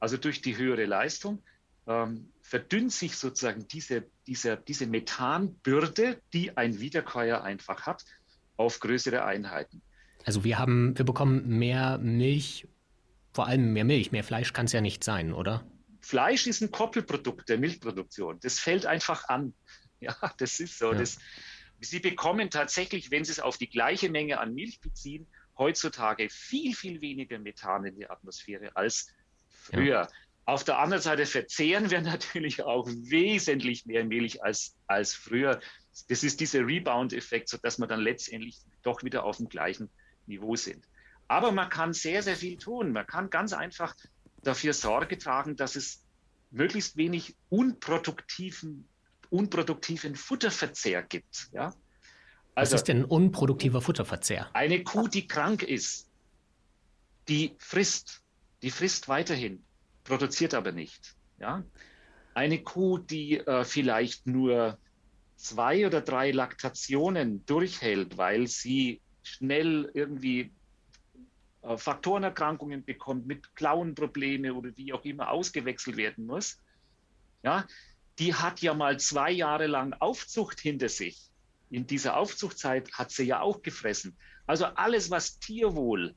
Also 0.00 0.16
durch 0.16 0.40
die 0.42 0.56
höhere 0.56 0.84
Leistung 0.84 1.42
ähm, 1.86 2.32
verdünnt 2.40 2.92
sich 2.92 3.16
sozusagen 3.16 3.66
diese, 3.68 4.04
diese, 4.26 4.56
diese 4.56 4.86
Methanbürde, 4.86 6.20
die 6.32 6.56
ein 6.56 6.80
Wiederkäuer 6.80 7.42
einfach 7.42 7.86
hat, 7.86 8.04
auf 8.56 8.80
größere 8.80 9.24
Einheiten. 9.24 9.82
Also 10.26 10.42
wir 10.42 10.58
haben, 10.58 10.98
wir 10.98 11.04
bekommen 11.04 11.46
mehr 11.46 11.98
Milch, 11.98 12.66
vor 13.32 13.46
allem 13.46 13.72
mehr 13.72 13.84
Milch, 13.84 14.10
mehr 14.10 14.24
Fleisch 14.24 14.52
kann 14.52 14.66
es 14.66 14.72
ja 14.72 14.80
nicht 14.80 15.04
sein, 15.04 15.32
oder? 15.32 15.64
Fleisch 16.00 16.48
ist 16.48 16.60
ein 16.62 16.72
Koppelprodukt 16.72 17.48
der 17.48 17.58
Milchproduktion. 17.58 18.40
Das 18.40 18.58
fällt 18.58 18.84
einfach 18.84 19.28
an. 19.28 19.54
Ja, 19.98 20.14
das 20.36 20.60
ist 20.60 20.78
so. 20.78 20.92
Ja. 20.92 20.98
Das, 20.98 21.18
Sie 21.80 22.00
bekommen 22.00 22.50
tatsächlich, 22.50 23.10
wenn 23.10 23.24
Sie 23.24 23.32
es 23.32 23.40
auf 23.40 23.56
die 23.56 23.70
gleiche 23.70 24.10
Menge 24.10 24.38
an 24.38 24.52
Milch 24.52 24.78
beziehen, 24.82 25.26
heutzutage 25.56 26.28
viel, 26.28 26.74
viel 26.74 27.00
weniger 27.00 27.38
Methan 27.38 27.86
in 27.86 27.96
die 27.96 28.10
Atmosphäre 28.10 28.76
als 28.76 29.08
früher. 29.48 30.02
Ja. 30.02 30.08
Auf 30.44 30.64
der 30.64 30.78
anderen 30.78 31.02
Seite 31.02 31.24
verzehren 31.24 31.90
wir 31.90 32.00
natürlich 32.02 32.62
auch 32.62 32.86
wesentlich 32.86 33.86
mehr 33.86 34.04
Milch 34.04 34.44
als, 34.44 34.76
als 34.86 35.14
früher. 35.14 35.60
Das 36.10 36.22
ist 36.22 36.40
dieser 36.40 36.66
Rebound-Effekt, 36.66 37.48
sodass 37.48 37.78
man 37.78 37.88
dann 37.88 38.00
letztendlich 38.00 38.58
doch 38.82 39.02
wieder 39.02 39.24
auf 39.24 39.38
dem 39.38 39.48
gleichen 39.48 39.88
Niveau 40.26 40.56
sind. 40.56 40.86
Aber 41.28 41.52
man 41.52 41.68
kann 41.68 41.92
sehr, 41.92 42.22
sehr 42.22 42.36
viel 42.36 42.56
tun. 42.56 42.92
Man 42.92 43.06
kann 43.06 43.30
ganz 43.30 43.52
einfach 43.52 43.94
dafür 44.42 44.72
Sorge 44.72 45.18
tragen, 45.18 45.56
dass 45.56 45.76
es 45.76 46.04
möglichst 46.50 46.96
wenig 46.96 47.36
unproduktiven, 47.48 48.88
unproduktiven 49.30 50.14
Futterverzehr 50.14 51.02
gibt. 51.02 51.48
Ja? 51.52 51.74
Also, 52.54 52.72
Was 52.72 52.80
ist 52.80 52.88
denn 52.88 53.04
unproduktiver 53.04 53.80
Futterverzehr? 53.82 54.48
Eine 54.54 54.82
Kuh, 54.84 55.08
die 55.08 55.26
krank 55.26 55.62
ist, 55.62 56.08
die 57.28 57.54
frisst, 57.58 58.22
die 58.62 58.70
frisst 58.70 59.08
weiterhin, 59.08 59.64
produziert 60.04 60.54
aber 60.54 60.72
nicht. 60.72 61.16
Ja? 61.38 61.64
Eine 62.34 62.62
Kuh, 62.62 62.98
die 62.98 63.38
äh, 63.38 63.64
vielleicht 63.64 64.26
nur 64.26 64.78
zwei 65.36 65.86
oder 65.86 66.00
drei 66.00 66.30
Laktationen 66.30 67.44
durchhält, 67.46 68.16
weil 68.16 68.46
sie 68.46 69.00
schnell 69.26 69.90
irgendwie 69.94 70.52
äh, 71.62 71.76
Faktorenerkrankungen 71.76 72.84
bekommt, 72.84 73.26
mit 73.26 73.54
Klauenprobleme 73.56 74.54
oder 74.54 74.76
wie 74.76 74.92
auch 74.92 75.04
immer 75.04 75.30
ausgewechselt 75.30 75.96
werden 75.96 76.26
muss, 76.26 76.60
ja, 77.42 77.66
die 78.18 78.34
hat 78.34 78.60
ja 78.60 78.72
mal 78.74 78.98
zwei 78.98 79.30
Jahre 79.30 79.66
lang 79.66 79.92
Aufzucht 79.94 80.60
hinter 80.60 80.88
sich. 80.88 81.30
In 81.68 81.86
dieser 81.86 82.16
Aufzuchtzeit 82.16 82.92
hat 82.92 83.10
sie 83.10 83.24
ja 83.24 83.40
auch 83.40 83.62
gefressen. 83.62 84.16
Also 84.46 84.66
alles, 84.66 85.10
was 85.10 85.38
Tierwohl 85.38 86.14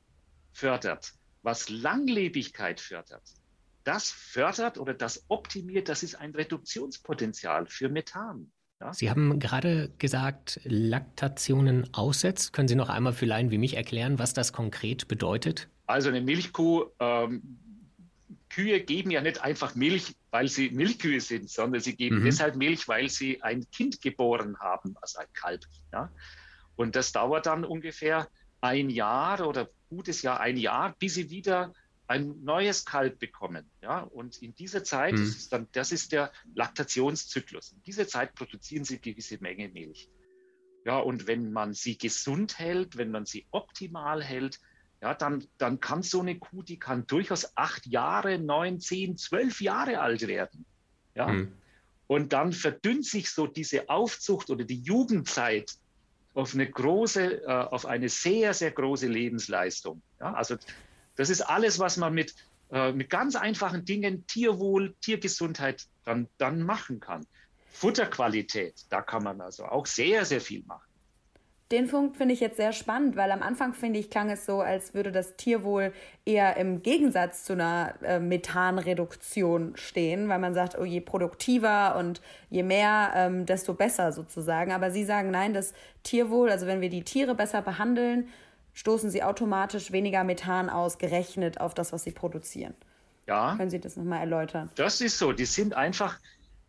fördert, 0.52 1.12
was 1.42 1.68
Langlebigkeit 1.68 2.80
fördert, 2.80 3.24
das 3.84 4.10
fördert 4.10 4.78
oder 4.78 4.94
das 4.94 5.24
optimiert, 5.28 5.88
das 5.88 6.02
ist 6.02 6.14
ein 6.14 6.32
Reduktionspotenzial 6.34 7.66
für 7.66 7.88
Methan. 7.88 8.52
Ja? 8.80 8.92
Sie 8.92 9.10
haben 9.10 9.38
gerade 9.38 9.90
gesagt, 9.98 10.60
Laktationen 10.64 11.92
aussetzt. 11.92 12.52
Können 12.52 12.68
Sie 12.68 12.74
noch 12.74 12.88
einmal 12.88 13.12
für 13.12 13.26
Laien 13.26 13.50
wie 13.50 13.58
mich 13.58 13.76
erklären, 13.76 14.18
was 14.18 14.32
das 14.32 14.52
konkret 14.52 15.08
bedeutet? 15.08 15.68
Also 15.86 16.08
eine 16.08 16.20
Milchkuh, 16.20 16.86
ähm, 16.98 17.42
Kühe 18.48 18.80
geben 18.80 19.10
ja 19.10 19.20
nicht 19.20 19.40
einfach 19.42 19.74
Milch, 19.74 20.14
weil 20.30 20.48
sie 20.48 20.70
Milchkühe 20.70 21.20
sind, 21.20 21.48
sondern 21.48 21.80
sie 21.80 21.94
geben 21.94 22.20
mhm. 22.20 22.24
deshalb 22.24 22.56
Milch, 22.56 22.88
weil 22.88 23.08
sie 23.08 23.40
ein 23.42 23.64
Kind 23.70 24.02
geboren 24.02 24.58
haben, 24.58 24.96
also 25.00 25.20
ein 25.20 25.32
Kalb. 25.32 25.64
Ja? 25.92 26.10
Und 26.76 26.96
das 26.96 27.12
dauert 27.12 27.46
dann 27.46 27.64
ungefähr 27.64 28.28
ein 28.60 28.90
Jahr 28.90 29.46
oder 29.46 29.68
gutes 29.88 30.22
Jahr, 30.22 30.40
ein 30.40 30.56
Jahr, 30.56 30.94
bis 30.98 31.14
sie 31.14 31.30
wieder 31.30 31.72
ein 32.10 32.42
neues 32.42 32.84
Kalb 32.84 33.20
bekommen. 33.20 33.70
Ja? 33.82 34.00
Und 34.00 34.42
in 34.42 34.52
dieser 34.56 34.82
Zeit, 34.82 35.12
mhm. 35.12 35.18
das, 35.18 35.28
ist 35.28 35.52
dann, 35.52 35.68
das 35.70 35.92
ist 35.92 36.10
der 36.10 36.32
Laktationszyklus. 36.56 37.70
In 37.70 37.82
dieser 37.82 38.08
Zeit 38.08 38.34
produzieren 38.34 38.82
sie 38.82 39.00
gewisse 39.00 39.38
Menge 39.40 39.68
Milch. 39.68 40.10
Ja, 40.84 40.98
und 40.98 41.28
wenn 41.28 41.52
man 41.52 41.72
sie 41.72 41.96
gesund 41.98 42.58
hält, 42.58 42.96
wenn 42.96 43.12
man 43.12 43.26
sie 43.26 43.46
optimal 43.52 44.24
hält, 44.24 44.58
ja, 45.00 45.14
dann, 45.14 45.46
dann 45.56 45.78
kann 45.78 46.02
so 46.02 46.20
eine 46.20 46.36
Kuh, 46.36 46.64
die 46.64 46.80
kann 46.80 47.06
durchaus 47.06 47.56
acht 47.56 47.86
Jahre, 47.86 48.38
neun, 48.38 48.80
zehn, 48.80 49.16
zwölf 49.16 49.60
Jahre 49.60 50.00
alt 50.00 50.26
werden. 50.26 50.64
Ja. 51.14 51.28
Mhm. 51.28 51.52
Und 52.08 52.32
dann 52.32 52.52
verdünnt 52.52 53.06
sich 53.06 53.30
so 53.30 53.46
diese 53.46 53.88
Aufzucht 53.88 54.50
oder 54.50 54.64
die 54.64 54.80
Jugendzeit 54.80 55.76
auf 56.34 56.54
eine 56.54 56.68
große, 56.68 57.44
äh, 57.44 57.46
auf 57.46 57.86
eine 57.86 58.08
sehr, 58.08 58.52
sehr 58.52 58.72
große 58.72 59.06
Lebensleistung. 59.06 60.02
Ja, 60.18 60.32
also 60.32 60.56
das 61.20 61.28
ist 61.28 61.42
alles, 61.42 61.78
was 61.78 61.98
man 61.98 62.14
mit, 62.14 62.34
äh, 62.72 62.92
mit 62.92 63.10
ganz 63.10 63.36
einfachen 63.36 63.84
Dingen, 63.84 64.26
Tierwohl, 64.26 64.94
Tiergesundheit, 65.02 65.86
dann, 66.06 66.28
dann 66.38 66.62
machen 66.62 66.98
kann. 66.98 67.26
Futterqualität, 67.70 68.86
da 68.88 69.02
kann 69.02 69.22
man 69.22 69.38
also 69.42 69.66
auch 69.66 69.84
sehr, 69.84 70.24
sehr 70.24 70.40
viel 70.40 70.64
machen. 70.66 70.90
Den 71.70 71.88
Punkt 71.88 72.16
finde 72.16 72.32
ich 72.32 72.40
jetzt 72.40 72.56
sehr 72.56 72.72
spannend, 72.72 73.16
weil 73.16 73.30
am 73.32 73.42
Anfang 73.42 73.74
finde 73.74 74.00
ich, 74.00 74.08
klang 74.08 74.30
es 74.30 74.46
so, 74.46 74.62
als 74.62 74.94
würde 74.94 75.12
das 75.12 75.36
Tierwohl 75.36 75.92
eher 76.24 76.56
im 76.56 76.82
Gegensatz 76.82 77.44
zu 77.44 77.52
einer 77.52 77.94
äh, 78.02 78.18
Methanreduktion 78.18 79.76
stehen, 79.76 80.30
weil 80.30 80.38
man 80.38 80.54
sagt, 80.54 80.78
oh, 80.78 80.84
je 80.84 81.02
produktiver 81.02 81.96
und 81.96 82.22
je 82.48 82.62
mehr, 82.62 83.12
ähm, 83.14 83.44
desto 83.44 83.74
besser 83.74 84.10
sozusagen. 84.12 84.72
Aber 84.72 84.90
Sie 84.90 85.04
sagen, 85.04 85.30
nein, 85.30 85.52
das 85.52 85.74
Tierwohl, 86.02 86.50
also 86.50 86.66
wenn 86.66 86.80
wir 86.80 86.88
die 86.88 87.04
Tiere 87.04 87.34
besser 87.34 87.60
behandeln, 87.60 88.30
stoßen 88.74 89.10
sie 89.10 89.22
automatisch 89.22 89.92
weniger 89.92 90.24
Methan 90.24 90.70
aus, 90.70 90.98
gerechnet 90.98 91.60
auf 91.60 91.74
das, 91.74 91.92
was 91.92 92.04
sie 92.04 92.12
produzieren. 92.12 92.74
Ja. 93.26 93.54
Können 93.56 93.70
Sie 93.70 93.80
das 93.80 93.96
nochmal 93.96 94.20
erläutern? 94.20 94.70
Das 94.74 95.00
ist 95.00 95.18
so. 95.18 95.32
Die 95.32 95.44
sind 95.44 95.74
einfach, 95.74 96.18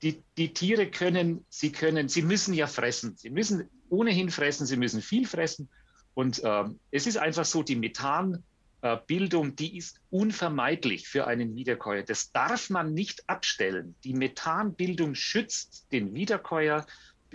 die, 0.04 0.22
die 0.38 0.54
Tiere 0.54 0.88
können, 0.88 1.44
sie 1.50 1.72
können, 1.72 2.08
sie 2.08 2.22
müssen 2.22 2.54
ja 2.54 2.68
fressen. 2.68 3.16
Sie 3.18 3.30
müssen 3.30 3.70
ohnehin 3.90 4.30
fressen, 4.30 4.66
sie 4.66 4.78
müssen 4.78 5.02
viel 5.02 5.28
fressen. 5.28 5.70
Und 6.14 6.44
äh, 6.44 6.64
es 6.92 7.08
ist 7.08 7.18
einfach 7.18 7.46
so, 7.46 7.64
die 7.64 7.76
Methanbildung, 7.76 9.56
die 9.56 9.78
ist 9.78 10.02
unvermeidlich 10.10 11.08
für 11.08 11.26
einen 11.26 11.56
Wiederkäuer. 11.56 12.04
Das 12.04 12.32
darf 12.32 12.70
man 12.70 12.94
nicht 12.94 13.28
abstellen. 13.28 13.96
Die 14.04 14.14
Methanbildung 14.14 15.16
schützt 15.16 15.88
den 15.92 16.14
Wiederkäuer 16.14 16.86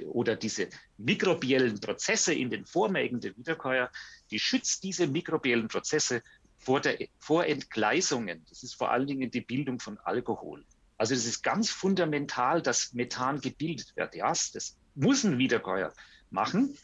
oder 0.04 0.37
diese 0.37 0.68
mikrobiellen 0.99 1.80
Prozesse 1.80 2.35
in 2.35 2.50
den 2.50 2.66
Vormägen 2.66 3.20
der 3.20 3.37
Wiederkäuer, 3.37 3.90
die 4.30 4.38
schützt 4.38 4.83
diese 4.83 5.06
mikrobiellen 5.06 5.68
Prozesse 5.68 6.23
vor, 6.59 6.80
der, 6.80 6.99
vor 7.18 7.47
Entgleisungen. 7.47 8.45
Das 8.49 8.62
ist 8.62 8.75
vor 8.75 8.90
allen 8.90 9.06
Dingen 9.06 9.30
die 9.30 9.40
Bildung 9.40 9.78
von 9.78 9.99
Alkohol. 9.99 10.64
Also 10.99 11.14
es 11.14 11.26
ist 11.26 11.42
ganz 11.42 11.71
fundamental, 11.71 12.62
dass 12.62 12.92
Methan 12.95 13.40
gebildet 13.40 13.95
wird. 13.97 14.14
Ja, 14.14 14.28
das 14.28 14.76
muss 14.95 15.25
ein 15.25 15.38
Wiederkäuer 15.38 15.92
machen. 16.30 16.76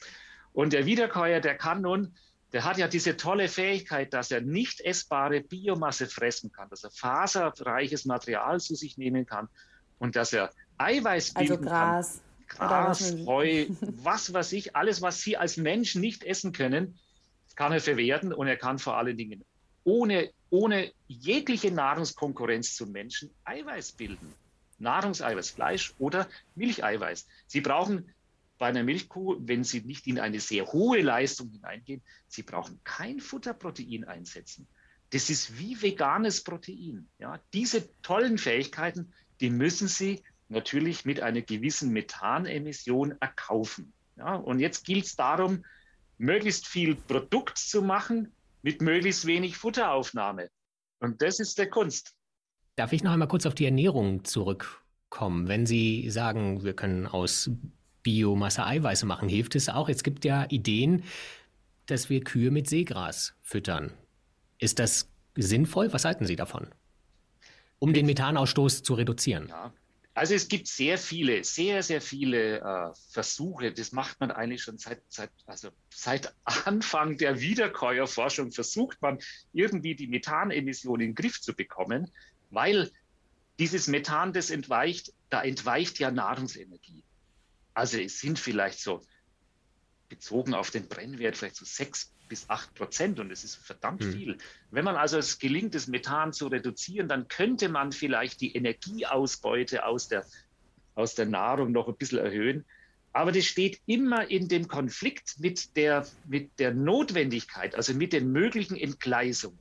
Und 0.52 0.72
der 0.72 0.84
Wiederkäuer, 0.86 1.40
der 1.40 1.56
kann 1.56 1.80
nun, 1.80 2.14
der 2.52 2.64
hat 2.64 2.76
ja 2.76 2.86
diese 2.86 3.16
tolle 3.16 3.48
Fähigkeit, 3.48 4.12
dass 4.12 4.30
er 4.30 4.42
nicht 4.42 4.80
essbare 4.80 5.40
Biomasse 5.40 6.06
fressen 6.06 6.52
kann, 6.52 6.68
dass 6.68 6.84
er 6.84 6.90
faserreiches 6.90 8.04
Material 8.04 8.60
zu 8.60 8.74
sich 8.74 8.98
nehmen 8.98 9.24
kann 9.24 9.48
und 9.98 10.16
dass 10.16 10.34
er 10.34 10.52
Eiweiß 10.76 11.34
also 11.34 11.54
bilden 11.54 11.68
also 11.68 11.84
Gras. 11.84 12.22
kann. 12.48 12.68
Gras, 12.68 13.16
Heu, 13.24 13.66
was 13.80 14.32
weiß 14.34 14.52
ich, 14.52 14.76
alles, 14.76 15.00
was 15.00 15.22
Sie 15.22 15.38
als 15.38 15.56
Mensch 15.56 15.94
nicht 15.94 16.22
essen 16.22 16.52
können, 16.52 16.98
kann 17.56 17.72
er 17.72 17.80
verwerten 17.80 18.32
und 18.32 18.46
er 18.46 18.56
kann 18.56 18.78
vor 18.78 18.96
allen 18.96 19.16
Dingen 19.16 19.44
ohne, 19.84 20.30
ohne 20.50 20.92
jegliche 21.08 21.70
Nahrungskonkurrenz 21.70 22.76
zum 22.76 22.92
Menschen 22.92 23.30
Eiweiß 23.44 23.92
bilden. 23.92 24.34
Nahrungseiweiß, 24.78 25.50
Fleisch 25.50 25.94
oder 25.98 26.28
Milcheiweiß. 26.54 27.26
Sie 27.46 27.60
brauchen 27.60 28.12
bei 28.58 28.68
einer 28.68 28.84
Milchkuh, 28.84 29.36
wenn 29.40 29.64
Sie 29.64 29.80
nicht 29.80 30.06
in 30.06 30.20
eine 30.20 30.38
sehr 30.38 30.66
hohe 30.66 31.02
Leistung 31.02 31.50
hineingehen, 31.50 32.02
Sie 32.28 32.42
brauchen 32.42 32.80
kein 32.84 33.20
Futterprotein 33.20 34.04
einsetzen. 34.04 34.68
Das 35.10 35.30
ist 35.30 35.58
wie 35.58 35.80
veganes 35.80 36.44
Protein. 36.44 37.08
Ja, 37.18 37.40
diese 37.52 37.88
tollen 38.02 38.38
Fähigkeiten, 38.38 39.12
die 39.40 39.50
müssen 39.50 39.88
Sie 39.88 40.22
natürlich 40.48 41.04
mit 41.04 41.20
einer 41.20 41.42
gewissen 41.42 41.90
Methanemission 41.90 43.16
erkaufen. 43.20 43.92
Ja, 44.16 44.36
und 44.36 44.60
jetzt 44.60 44.84
gilt 44.84 45.06
es 45.06 45.16
darum, 45.16 45.64
möglichst 46.22 46.66
viel 46.66 46.94
Produkt 46.94 47.58
zu 47.58 47.82
machen 47.82 48.32
mit 48.62 48.80
möglichst 48.80 49.26
wenig 49.26 49.56
Futteraufnahme. 49.56 50.48
Und 51.00 51.20
das 51.20 51.40
ist 51.40 51.58
der 51.58 51.68
Kunst. 51.68 52.14
Darf 52.76 52.92
ich 52.92 53.02
noch 53.02 53.12
einmal 53.12 53.28
kurz 53.28 53.44
auf 53.44 53.54
die 53.54 53.64
Ernährung 53.64 54.24
zurückkommen? 54.24 55.48
Wenn 55.48 55.66
Sie 55.66 56.08
sagen, 56.10 56.62
wir 56.62 56.74
können 56.74 57.06
aus 57.06 57.50
Biomasse 58.04 58.64
Eiweiße 58.64 59.04
machen, 59.04 59.28
hilft 59.28 59.56
es 59.56 59.68
auch? 59.68 59.88
Es 59.88 60.04
gibt 60.04 60.24
ja 60.24 60.46
Ideen, 60.48 61.02
dass 61.86 62.08
wir 62.08 62.22
Kühe 62.22 62.52
mit 62.52 62.68
Seegras 62.68 63.34
füttern. 63.42 63.92
Ist 64.58 64.78
das 64.78 65.10
sinnvoll? 65.36 65.92
Was 65.92 66.04
halten 66.04 66.24
Sie 66.24 66.36
davon? 66.36 66.68
Um 67.80 67.92
den 67.92 68.06
Methanausstoß 68.06 68.84
zu 68.84 68.94
reduzieren. 68.94 69.48
Ja, 69.48 69.72
also 70.14 70.34
es 70.34 70.48
gibt 70.48 70.66
sehr 70.66 70.98
viele, 70.98 71.42
sehr, 71.42 71.82
sehr 71.82 72.02
viele 72.02 72.60
äh, 72.60 72.94
Versuche. 73.10 73.72
Das 73.72 73.92
macht 73.92 74.20
man 74.20 74.30
eigentlich 74.30 74.62
schon 74.62 74.76
seit, 74.76 75.02
seit, 75.08 75.30
also 75.46 75.70
seit 75.88 76.34
Anfang 76.44 77.16
der 77.16 77.40
Wiederkäuerforschung 77.40 78.52
versucht 78.52 79.00
man 79.00 79.18
irgendwie 79.52 79.94
die 79.94 80.08
Methanemission 80.08 81.00
in 81.00 81.08
den 81.10 81.14
Griff 81.14 81.40
zu 81.40 81.54
bekommen, 81.54 82.12
weil 82.50 82.90
dieses 83.58 83.86
Methan, 83.86 84.32
das 84.34 84.50
entweicht, 84.50 85.14
da 85.30 85.42
entweicht 85.42 85.98
ja 85.98 86.10
Nahrungsenergie. 86.10 87.04
Also 87.72 87.98
es 87.98 88.20
sind 88.20 88.38
vielleicht 88.38 88.80
so 88.80 89.00
bezogen 90.10 90.52
auf 90.52 90.70
den 90.70 90.88
Brennwert 90.88 91.38
vielleicht 91.38 91.56
so 91.56 91.64
sechs 91.64 92.12
bis 92.32 92.48
acht 92.48 92.74
Prozent 92.74 93.20
und 93.20 93.28
das 93.28 93.44
ist 93.44 93.56
verdammt 93.56 94.00
mhm. 94.00 94.12
viel. 94.14 94.38
Wenn 94.70 94.86
man 94.86 94.96
also 94.96 95.18
es 95.18 95.38
gelingt, 95.38 95.74
das 95.74 95.86
Methan 95.86 96.32
zu 96.32 96.46
reduzieren, 96.46 97.06
dann 97.06 97.28
könnte 97.28 97.68
man 97.68 97.92
vielleicht 97.92 98.40
die 98.40 98.56
Energieausbeute 98.56 99.84
aus 99.84 100.08
der, 100.08 100.24
aus 100.94 101.14
der 101.14 101.26
Nahrung 101.26 101.72
noch 101.72 101.88
ein 101.88 101.96
bisschen 101.96 102.20
erhöhen. 102.20 102.64
Aber 103.12 103.32
das 103.32 103.44
steht 103.44 103.82
immer 103.84 104.30
in 104.30 104.48
dem 104.48 104.66
Konflikt 104.66 105.40
mit 105.40 105.76
der, 105.76 106.06
mit 106.26 106.58
der 106.58 106.72
Notwendigkeit, 106.72 107.74
also 107.74 107.92
mit 107.92 108.14
den 108.14 108.32
möglichen 108.32 108.78
Entgleisungen. 108.78 109.58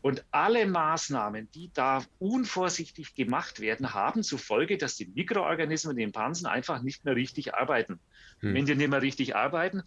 Und 0.00 0.24
alle 0.30 0.66
Maßnahmen, 0.66 1.50
die 1.50 1.70
da 1.74 2.02
unvorsichtig 2.18 3.14
gemacht 3.14 3.60
werden, 3.60 3.92
haben 3.92 4.22
zur 4.22 4.38
Folge, 4.38 4.78
dass 4.78 4.96
die 4.96 5.12
Mikroorganismen, 5.14 5.94
die 5.94 6.06
Pansen 6.06 6.46
einfach 6.46 6.80
nicht 6.80 7.04
mehr 7.04 7.16
richtig 7.16 7.52
arbeiten. 7.52 8.00
Hm. 8.38 8.54
Wenn 8.54 8.64
die 8.64 8.76
nicht 8.76 8.88
mehr 8.88 9.02
richtig 9.02 9.36
arbeiten, 9.36 9.82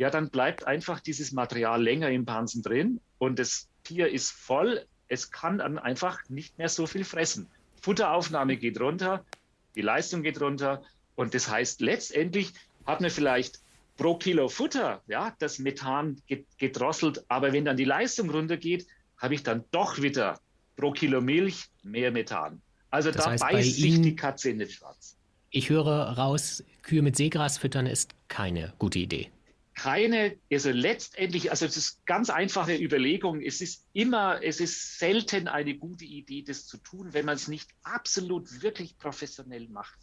ja, 0.00 0.08
dann 0.08 0.30
bleibt 0.30 0.66
einfach 0.66 0.98
dieses 0.98 1.30
Material 1.30 1.82
länger 1.82 2.08
im 2.08 2.24
Pansen 2.24 2.62
drin 2.62 3.00
und 3.18 3.38
das 3.38 3.68
Tier 3.84 4.08
ist 4.08 4.30
voll. 4.30 4.86
Es 5.08 5.30
kann 5.30 5.58
dann 5.58 5.78
einfach 5.78 6.26
nicht 6.30 6.56
mehr 6.56 6.70
so 6.70 6.86
viel 6.86 7.04
fressen. 7.04 7.48
Futteraufnahme 7.82 8.56
geht 8.56 8.80
runter, 8.80 9.26
die 9.74 9.82
Leistung 9.82 10.22
geht 10.22 10.40
runter 10.40 10.82
und 11.16 11.34
das 11.34 11.50
heißt 11.50 11.82
letztendlich 11.82 12.54
hat 12.86 13.02
man 13.02 13.10
vielleicht 13.10 13.60
pro 13.98 14.16
Kilo 14.16 14.48
Futter, 14.48 15.02
ja, 15.06 15.36
das 15.38 15.58
Methan 15.58 16.16
gedrosselt, 16.56 17.22
aber 17.28 17.52
wenn 17.52 17.66
dann 17.66 17.76
die 17.76 17.84
Leistung 17.84 18.30
runtergeht, 18.30 18.86
habe 19.18 19.34
ich 19.34 19.42
dann 19.42 19.64
doch 19.70 20.00
wieder 20.00 20.40
pro 20.76 20.92
Kilo 20.92 21.20
Milch 21.20 21.66
mehr 21.82 22.10
Methan. 22.10 22.62
Also 22.88 23.10
das 23.10 23.24
da 23.24 23.32
heißt, 23.32 23.42
beißt 23.42 23.74
sich 23.74 23.84
Ihnen, 23.84 24.02
die 24.02 24.16
Katze 24.16 24.48
in 24.48 24.60
den 24.60 24.70
Schwarz. 24.70 25.18
Ich 25.50 25.68
höre 25.68 26.16
raus, 26.16 26.64
Kühe 26.80 27.02
mit 27.02 27.16
Seegras 27.16 27.58
füttern 27.58 27.84
ist 27.84 28.12
keine 28.28 28.72
gute 28.78 28.98
Idee. 28.98 29.30
Keine, 29.82 30.36
also 30.52 30.70
letztendlich, 30.72 31.50
also 31.50 31.64
es 31.64 31.74
ist 31.78 32.04
ganz 32.04 32.28
einfache 32.28 32.76
Überlegung. 32.76 33.40
Es 33.40 33.62
ist 33.62 33.86
immer, 33.94 34.42
es 34.42 34.60
ist 34.60 34.98
selten 34.98 35.48
eine 35.48 35.74
gute 35.74 36.04
Idee, 36.04 36.42
das 36.42 36.66
zu 36.66 36.76
tun, 36.76 37.14
wenn 37.14 37.24
man 37.24 37.36
es 37.36 37.48
nicht 37.48 37.70
absolut 37.82 38.60
wirklich 38.60 38.98
professionell 38.98 39.70
macht. 39.70 39.98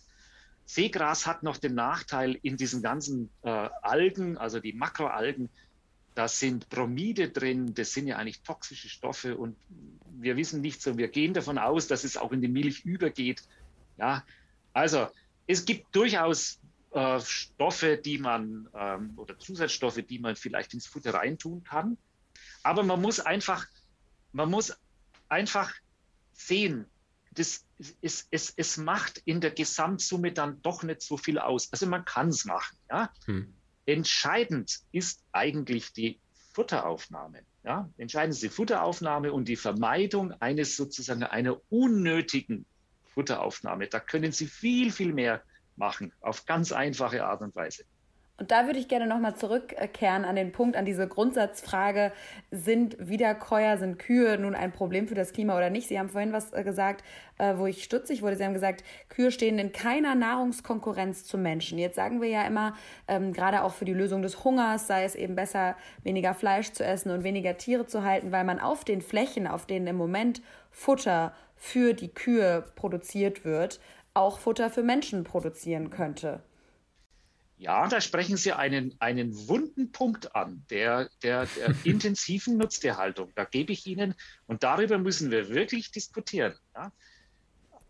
Seegras 0.66 1.28
hat 1.28 1.44
noch 1.44 1.58
den 1.58 1.76
Nachteil 1.76 2.40
in 2.42 2.58
diesen 2.58 2.82
ganzen 2.82 3.30
äh, 3.44 3.50
Algen, 3.84 4.36
also 4.40 4.60
die 4.60 4.74
Makroalgen, 4.74 5.48
da 6.16 6.28
sind 6.28 6.70
Bromide 6.70 7.30
drin, 7.30 7.76
das 7.76 7.94
sind 7.94 8.08
ja 8.08 8.16
eigentlich 8.18 8.42
toxische 8.42 8.90
Stoffe 8.90 9.38
und 9.38 9.56
wir 10.20 10.38
wissen 10.38 10.62
nicht 10.62 10.82
so, 10.82 10.98
wir 10.98 11.10
gehen 11.10 11.36
davon 11.36 11.60
aus, 11.60 11.86
dass 11.86 12.04
es 12.04 12.18
auch 12.18 12.32
in 12.32 12.42
die 12.42 12.48
Milch 12.48 12.84
übergeht. 12.84 13.44
Ja, 14.00 14.26
also 14.74 15.08
es 15.46 15.66
gibt 15.66 15.96
durchaus 15.96 16.60
äh, 16.98 17.22
Stoffe, 17.22 17.98
die 17.98 18.18
man 18.18 18.68
ähm, 18.74 19.14
oder 19.18 19.38
Zusatzstoffe, 19.38 20.02
die 20.10 20.20
man 20.20 20.36
vielleicht 20.36 20.74
ins 20.74 20.88
Futter 20.88 21.14
reintun 21.14 21.64
kann. 21.64 21.98
Aber 22.64 22.84
man 22.84 23.02
muss 23.02 23.20
einfach, 23.20 23.68
man 24.32 24.50
muss 24.50 24.76
einfach 25.30 25.74
sehen, 26.34 26.86
das, 27.32 27.66
es, 28.02 28.28
es, 28.32 28.54
es 28.56 28.78
macht 28.78 29.22
in 29.26 29.42
der 29.42 29.52
Gesamtsumme 29.52 30.32
dann 30.32 30.62
doch 30.64 30.82
nicht 30.82 31.02
so 31.04 31.18
viel 31.18 31.38
aus. 31.38 31.72
Also 31.72 31.86
man 31.86 32.04
kann 32.04 32.30
es 32.30 32.46
machen. 32.46 32.78
Ja? 32.90 33.14
Hm. 33.26 33.54
Entscheidend 33.86 34.80
ist 34.92 35.24
eigentlich 35.32 35.94
die 35.94 36.20
Futteraufnahme. 36.54 37.44
Ja? 37.64 37.90
Entscheidend 37.98 38.34
ist 38.34 38.44
die 38.44 38.50
Futteraufnahme 38.50 39.32
und 39.32 39.48
die 39.48 39.56
Vermeidung 39.56 40.32
eines 40.42 40.76
sozusagen 40.76 41.24
einer 41.24 41.62
unnötigen 41.70 42.66
Futteraufnahme. 43.14 43.88
Da 43.88 44.00
können 44.00 44.32
Sie 44.32 44.48
viel, 44.48 44.92
viel 44.92 45.14
mehr 45.14 45.44
machen, 45.78 46.12
auf 46.22 46.46
ganz 46.46 46.72
einfache 46.72 47.26
Art 47.26 47.42
und 47.42 47.56
Weise. 47.56 47.84
Und 48.40 48.52
da 48.52 48.68
würde 48.68 48.78
ich 48.78 48.88
gerne 48.88 49.08
nochmal 49.08 49.36
zurückkehren 49.36 50.24
an 50.24 50.36
den 50.36 50.52
Punkt, 50.52 50.76
an 50.76 50.86
diese 50.86 51.08
Grundsatzfrage, 51.08 52.12
sind 52.52 52.96
Wiederkäuer, 53.00 53.78
sind 53.78 53.98
Kühe 53.98 54.38
nun 54.38 54.54
ein 54.54 54.72
Problem 54.72 55.08
für 55.08 55.16
das 55.16 55.34
Klima 55.34 55.58
oder 55.58 55.72
nicht? 55.72 55.88
Sie 55.88 55.98
haben 55.98 56.10
vorhin 56.10 56.34
was 56.34 56.54
äh, 56.54 56.64
gesagt, 56.64 57.04
äh, 57.40 57.58
wo 57.58 57.66
ich 57.66 57.84
stutzig 57.84 58.22
wurde. 58.22 58.36
Sie 58.36 58.46
haben 58.46 58.54
gesagt, 58.54 58.84
Kühe 59.10 59.32
stehen 59.32 59.58
in 59.58 59.72
keiner 59.72 60.14
Nahrungskonkurrenz 60.14 61.24
zu 61.24 61.40
Menschen. 61.40 61.80
Jetzt 61.80 61.96
sagen 61.96 62.22
wir 62.22 62.30
ja 62.30 62.44
immer, 62.46 62.76
ähm, 63.08 63.34
gerade 63.34 63.64
auch 63.64 63.74
für 63.74 63.86
die 63.86 63.94
Lösung 63.94 64.22
des 64.22 64.44
Hungers 64.44 64.86
sei 64.86 65.04
es 65.04 65.16
eben 65.16 65.34
besser, 65.34 65.76
weniger 66.04 66.36
Fleisch 66.36 66.72
zu 66.74 66.86
essen 66.86 67.10
und 67.10 67.24
weniger 67.24 67.58
Tiere 67.58 67.88
zu 67.88 68.04
halten, 68.04 68.32
weil 68.32 68.44
man 68.44 68.60
auf 68.60 68.86
den 68.86 69.02
Flächen, 69.02 69.48
auf 69.48 69.66
denen 69.66 69.88
im 69.88 69.96
Moment 69.96 70.44
Futter 70.70 71.34
für 71.56 71.96
die 71.96 72.14
Kühe 72.14 72.64
produziert 72.76 73.44
wird, 73.44 73.80
auch 74.18 74.40
Futter 74.40 74.70
für 74.70 74.84
Menschen 74.84 75.24
produzieren 75.24 75.90
könnte. 75.90 76.42
Ja, 77.60 77.88
da 77.88 78.02
sprechen 78.02 78.38
Sie 78.38 78.52
einen, 78.52 78.96
einen 79.00 79.48
wunden 79.48 79.92
Punkt 79.92 80.36
an, 80.36 80.64
der, 80.70 81.10
der, 81.24 81.48
der 81.48 81.74
intensiven 81.86 82.58
Nutztierhaltung. 82.58 83.32
Da 83.36 83.46
gebe 83.46 83.74
ich 83.74 83.88
Ihnen, 83.88 84.14
und 84.46 84.64
darüber 84.64 84.98
müssen 84.98 85.32
wir 85.32 85.50
wirklich 85.50 85.92
diskutieren. 85.92 86.54
Ja? 86.76 86.92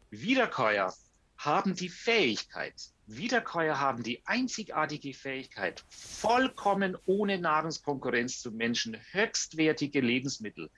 Wiederkäuer 0.09 0.93
haben 1.37 1.75
die 1.75 1.89
Fähigkeit, 1.89 2.73
Wiederkäuer 3.07 3.79
haben 3.79 4.03
die 4.03 4.25
einzigartige 4.25 5.13
Fähigkeit, 5.13 5.83
vollkommen 5.89 6.97
ohne 7.05 7.37
Nahrungskonkurrenz 7.37 8.41
zu 8.41 8.51
Menschen 8.51 8.97
höchstwertige 9.11 10.01
Lebensmittel 10.01 10.69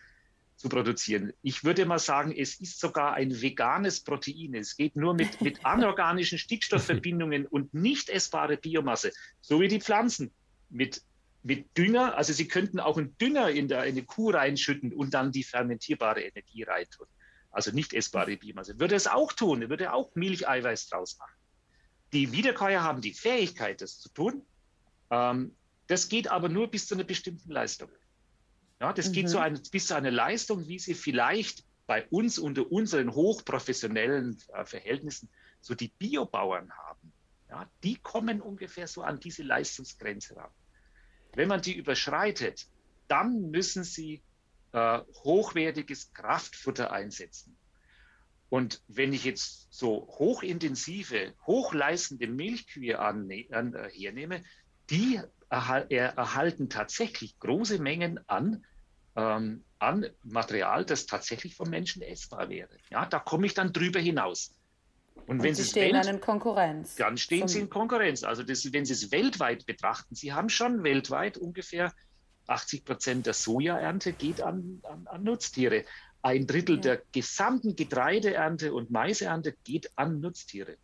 zu 0.59 0.67
produzieren. 0.67 1.31
Ich 1.41 1.63
würde 1.63 1.85
mal 1.85 1.99
sagen, 1.99 2.33
es 2.35 2.59
ist 2.59 2.81
sogar 2.81 3.13
ein 3.13 3.41
veganes 3.41 4.01
Protein. 4.03 4.55
Es 4.55 4.75
geht 4.75 4.97
nur 4.97 5.13
mit, 5.13 5.39
mit 5.39 5.65
anorganischen 5.65 6.37
Stickstoffverbindungen 6.37 7.45
und 7.45 7.73
nicht 7.73 8.09
essbare 8.09 8.57
Biomasse, 8.57 9.13
so 9.39 9.61
wie 9.61 9.69
die 9.69 9.79
Pflanzen 9.79 10.31
mit, 10.69 11.01
mit 11.43 11.77
Dünger. 11.77 12.17
Also 12.17 12.33
Sie 12.33 12.49
könnten 12.49 12.81
auch 12.81 12.97
einen 12.97 13.17
Dünger 13.19 13.49
in, 13.49 13.69
der, 13.69 13.85
in 13.85 13.95
eine 13.95 14.03
Kuh 14.03 14.31
reinschütten 14.31 14.91
und 14.91 15.13
dann 15.13 15.31
die 15.31 15.45
fermentierbare 15.45 16.23
Energie 16.23 16.63
reintun. 16.63 17.07
Also 17.51 17.71
nicht 17.71 17.93
essbare 17.93 18.35
Biomasse. 18.35 18.77
Würde 18.81 18.95
es 18.95 19.07
auch 19.07 19.31
tun, 19.31 19.69
würde 19.69 19.93
auch 19.93 20.13
Milcheiweiß 20.15 20.89
draus 20.89 21.17
machen. 21.19 21.37
Die 22.11 22.33
Wiederkäuer 22.33 22.83
haben 22.83 22.99
die 22.99 23.13
Fähigkeit, 23.13 23.79
das 23.79 24.01
zu 24.01 24.09
tun. 24.09 24.41
Ähm, 25.09 25.55
das 25.87 26.09
geht 26.09 26.29
aber 26.29 26.49
nur 26.49 26.69
bis 26.69 26.85
zu 26.85 26.95
einer 26.95 27.05
bestimmten 27.05 27.49
Leistung. 27.49 27.89
Ja, 28.79 28.93
das 28.93 29.09
mhm. 29.09 29.13
geht 29.13 29.29
so 29.29 29.39
ein, 29.39 29.61
bis 29.71 29.87
zu 29.87 29.95
einer 29.95 30.11
Leistung, 30.11 30.67
wie 30.67 30.79
sie 30.79 30.93
vielleicht 30.93 31.65
bei 31.85 32.07
uns 32.09 32.37
unter 32.37 32.71
unseren 32.71 33.13
hochprofessionellen 33.13 34.37
äh, 34.53 34.65
Verhältnissen 34.65 35.29
so 35.61 35.75
die 35.75 35.89
Biobauern 35.97 36.71
haben. 36.71 37.11
Ja, 37.49 37.69
die 37.83 37.95
kommen 37.95 38.41
ungefähr 38.41 38.87
so 38.87 39.01
an 39.01 39.19
diese 39.19 39.43
Leistungsgrenze 39.43 40.35
ran. 40.35 40.51
Wenn 41.33 41.47
man 41.47 41.61
die 41.61 41.75
überschreitet, 41.75 42.67
dann 43.07 43.49
müssen 43.49 43.83
sie 43.83 44.21
äh, 44.71 44.99
hochwertiges 45.23 46.13
Kraftfutter 46.13 46.91
einsetzen. 46.91 47.57
Und 48.49 48.81
wenn 48.87 49.13
ich 49.13 49.25
jetzt 49.25 49.67
so 49.71 50.07
hochintensive, 50.19 51.33
hochleistende 51.45 52.27
Milchkühe 52.27 52.99
an, 52.99 53.29
an, 53.51 53.73
äh, 53.73 53.89
hernehme, 53.89 54.43
die 54.89 55.19
erhal 55.49 55.87
erhalten 55.89 56.69
tatsächlich 56.69 57.39
große 57.39 57.79
Mengen 57.79 58.19
an 58.27 58.63
ähm, 59.19 59.63
an 59.79 60.05
Material, 60.23 60.85
das 60.85 61.05
tatsächlich 61.05 61.55
vom 61.55 61.69
Menschen 61.69 62.01
essbar 62.01 62.49
wäre. 62.49 62.69
Ja, 62.89 63.05
da 63.05 63.19
komme 63.19 63.45
ich 63.45 63.53
dann 63.53 63.73
drüber 63.73 63.99
hinaus. 63.99 64.53
Und, 65.27 65.43
wenn 65.43 65.53
Sie 65.53 65.63
stehen 65.63 65.93
Welt, 65.93 66.05
dann 66.05 66.15
in 66.15 66.21
Konkurrenz. 66.21 66.95
Dann 66.95 67.17
stehen 67.17 67.47
Sie 67.47 67.59
in 67.59 67.69
Konkurrenz. 67.69 68.23
Also 68.23 68.43
das, 68.43 68.71
wenn 68.73 68.85
Sie 68.85 68.93
es 68.93 69.11
weltweit 69.11 69.65
betrachten, 69.65 70.15
Sie 70.15 70.33
haben 70.33 70.49
schon 70.49 70.83
weltweit 70.83 71.37
ungefähr 71.37 71.93
80 72.47 72.83
Prozent 72.83 73.25
der 73.25 73.33
Sojaernte 73.33 74.13
geht 74.13 74.41
an, 74.41 74.81
an, 74.83 75.07
an 75.07 75.23
Nutztiere. 75.23 75.85
Ein 76.21 76.47
Drittel 76.47 76.77
ja. 76.77 76.81
der 76.81 77.01
gesamten 77.11 77.75
Getreideernte 77.75 78.73
und 78.73 78.89
Maisernte 78.89 79.55
geht 79.63 79.91
an 79.97 80.19
Nutztiere. 80.19 80.77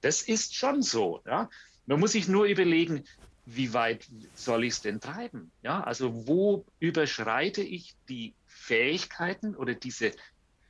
Das 0.00 0.22
ist 0.22 0.54
schon 0.54 0.82
so. 0.82 1.22
Ja? 1.24 1.48
Man 1.86 2.00
muss 2.00 2.12
sich 2.12 2.28
nur 2.28 2.46
überlegen, 2.46 3.04
wie 3.44 3.74
weit 3.74 4.06
soll 4.34 4.64
ich 4.64 4.74
es 4.74 4.82
denn 4.82 5.00
treiben? 5.00 5.50
Ja, 5.62 5.82
also 5.82 6.26
wo 6.26 6.64
überschreite 6.78 7.62
ich 7.62 7.94
die 8.08 8.34
Fähigkeiten 8.46 9.56
oder 9.56 9.74
diese, 9.74 10.12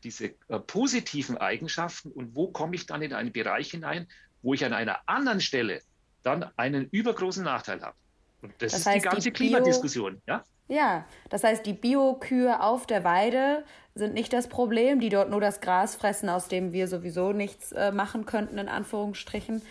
diese 0.05 0.35
äh, 0.49 0.59
positiven 0.59 1.37
Eigenschaften 1.37 2.11
und 2.11 2.35
wo 2.35 2.49
komme 2.49 2.75
ich 2.75 2.87
dann 2.87 3.03
in 3.03 3.13
einen 3.13 3.33
Bereich 3.33 3.71
hinein, 3.71 4.09
wo 4.43 4.55
ich 4.55 4.65
an 4.65 4.73
einer 4.73 5.01
anderen 5.07 5.41
Stelle 5.41 5.81
dann 6.23 6.45
einen 6.57 6.89
übergroßen 6.91 7.45
Nachteil 7.45 7.83
habe? 7.83 7.97
Und 8.41 8.53
das, 8.59 8.73
das 8.73 8.81
ist 8.81 8.87
heißt, 8.87 9.05
die 9.05 9.09
ganze 9.09 9.29
die 9.29 9.33
Klimadiskussion. 9.33 10.21
Ja? 10.27 10.45
ja, 10.69 11.07
das 11.29 11.45
heißt, 11.45 11.65
die 11.67 11.75
Biokühe 11.75 12.61
auf 12.61 12.87
der 12.87 13.05
Weide 13.05 13.65
sind 13.95 14.15
nicht 14.15 14.33
das 14.33 14.49
Problem, 14.49 15.01
die 15.01 15.11
dort 15.11 15.31
nur 15.31 15.41
das 15.41 15.61
Gras 15.61 15.95
fressen, 15.95 16.29
aus 16.29 16.49
dem 16.49 16.73
wir 16.73 16.89
sowieso 16.89 17.33
nichts 17.33 17.73
äh, 17.73 17.93
machen 17.93 18.25
könnten, 18.25 18.59
in 18.59 18.69
Anführungsstrichen, 18.69 19.63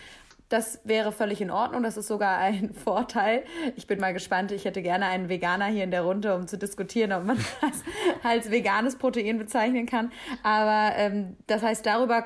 das 0.51 0.81
wäre 0.83 1.13
völlig 1.13 1.39
in 1.39 1.49
Ordnung. 1.49 1.81
Das 1.81 1.95
ist 1.95 2.07
sogar 2.07 2.37
ein 2.37 2.73
Vorteil. 2.83 3.43
Ich 3.77 3.87
bin 3.87 3.99
mal 3.99 4.13
gespannt. 4.13 4.51
Ich 4.51 4.65
hätte 4.65 4.81
gerne 4.81 5.05
einen 5.05 5.29
Veganer 5.29 5.67
hier 5.67 5.85
in 5.85 5.91
der 5.91 6.01
Runde, 6.01 6.35
um 6.35 6.45
zu 6.45 6.57
diskutieren, 6.57 7.13
ob 7.13 7.23
man 7.23 7.37
das 7.61 7.83
als 8.23 8.51
veganes 8.51 8.97
Protein 8.97 9.37
bezeichnen 9.37 9.85
kann. 9.85 10.11
Aber 10.43 10.95
ähm, 10.97 11.37
das 11.47 11.61
heißt, 11.61 11.85
darüber 11.85 12.25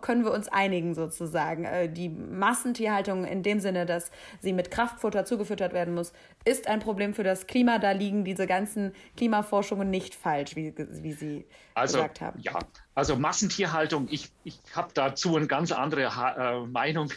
können 0.00 0.24
wir 0.24 0.32
uns 0.32 0.48
einigen 0.48 0.94
sozusagen. 0.94 1.64
Äh, 1.64 1.88
die 1.88 2.08
Massentierhaltung 2.08 3.24
in 3.24 3.44
dem 3.44 3.60
Sinne, 3.60 3.86
dass 3.86 4.10
sie 4.40 4.52
mit 4.52 4.72
Kraftfutter 4.72 5.24
zugefüttert 5.24 5.72
werden 5.72 5.94
muss, 5.94 6.12
ist 6.44 6.66
ein 6.66 6.80
Problem 6.80 7.14
für 7.14 7.22
das 7.22 7.46
Klima. 7.46 7.78
Da 7.78 7.92
liegen 7.92 8.24
diese 8.24 8.48
ganzen 8.48 8.92
Klimaforschungen 9.16 9.88
nicht 9.90 10.16
falsch, 10.16 10.56
wie, 10.56 10.74
wie 10.76 11.12
Sie 11.12 11.46
also, 11.74 11.98
gesagt 11.98 12.20
haben. 12.20 12.40
Ja, 12.40 12.58
also 12.96 13.14
Massentierhaltung, 13.14 14.08
ich, 14.10 14.32
ich 14.42 14.60
habe 14.74 14.90
dazu 14.92 15.36
eine 15.36 15.46
ganz 15.46 15.70
andere 15.70 16.02
äh, 16.02 16.66
Meinung 16.66 17.12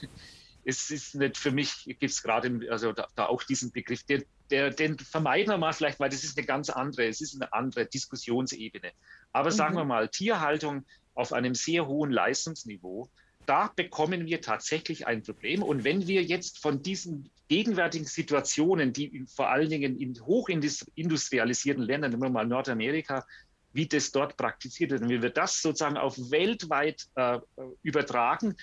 es 0.66 0.90
ist 0.92 1.16
nicht 1.16 1.38
für 1.38 1.52
mich, 1.52 1.84
gibt 1.86 2.04
es 2.04 2.22
gerade 2.24 2.60
also 2.70 2.94
da, 2.94 3.08
da, 3.16 3.26
auch 3.26 3.44
diesen 3.44 3.72
Begriff, 3.72 4.04
der, 4.04 4.24
der, 4.50 4.70
den 4.70 4.98
vermeiden 4.98 5.52
wir 5.54 5.58
mal 5.58 5.74
vielleicht, 5.74 6.00
weil 6.00 6.10
das 6.10 6.24
ist 6.24 6.38
eine 6.38 6.46
ganz 6.46 6.70
andere, 6.70 7.08
es 7.08 7.22
ist 7.22 7.36
eine 7.36 7.52
andere 7.54 7.86
Diskussionsebene. 7.86 8.92
Aber 9.32 9.50
mhm. 9.50 9.56
sagen 9.56 9.76
wir 9.76 9.86
mal, 9.86 10.08
Tierhaltung 10.10 10.86
auf 11.16 11.34
einem 11.34 11.56
sehr 11.56 11.88
hohen 11.88 12.12
Leistungsniveau, 12.12 13.10
da 13.46 13.72
bekommen 13.76 14.26
wir 14.26 14.42
tatsächlich 14.42 15.06
ein 15.06 15.22
Problem. 15.22 15.64
Und 15.64 15.84
wenn 15.84 16.08
wir 16.08 16.24
jetzt 16.24 16.60
von 16.60 16.82
diesen 16.82 17.30
gegenwärtigen 17.50 18.06
Situationen, 18.06 18.94
die 18.94 19.06
in, 19.06 19.28
vor 19.28 19.50
allen 19.50 19.70
Dingen 19.70 20.00
in 20.00 20.20
hochindustrialisierten 20.26 21.84
Ländern, 21.84 22.12
nehmen 22.12 22.24
wir 22.24 22.30
mal 22.30 22.48
Nordamerika, 22.48 23.26
wie 23.74 23.88
das 23.88 24.12
dort 24.12 24.38
praktiziert 24.38 24.92
wird, 24.92 25.02
und 25.02 25.10
wie 25.10 25.22
wir 25.22 25.30
das 25.30 25.62
sozusagen 25.62 25.98
auf 25.98 26.16
weltweit 26.32 27.08
äh, 27.16 27.40
übertragen, 27.82 28.56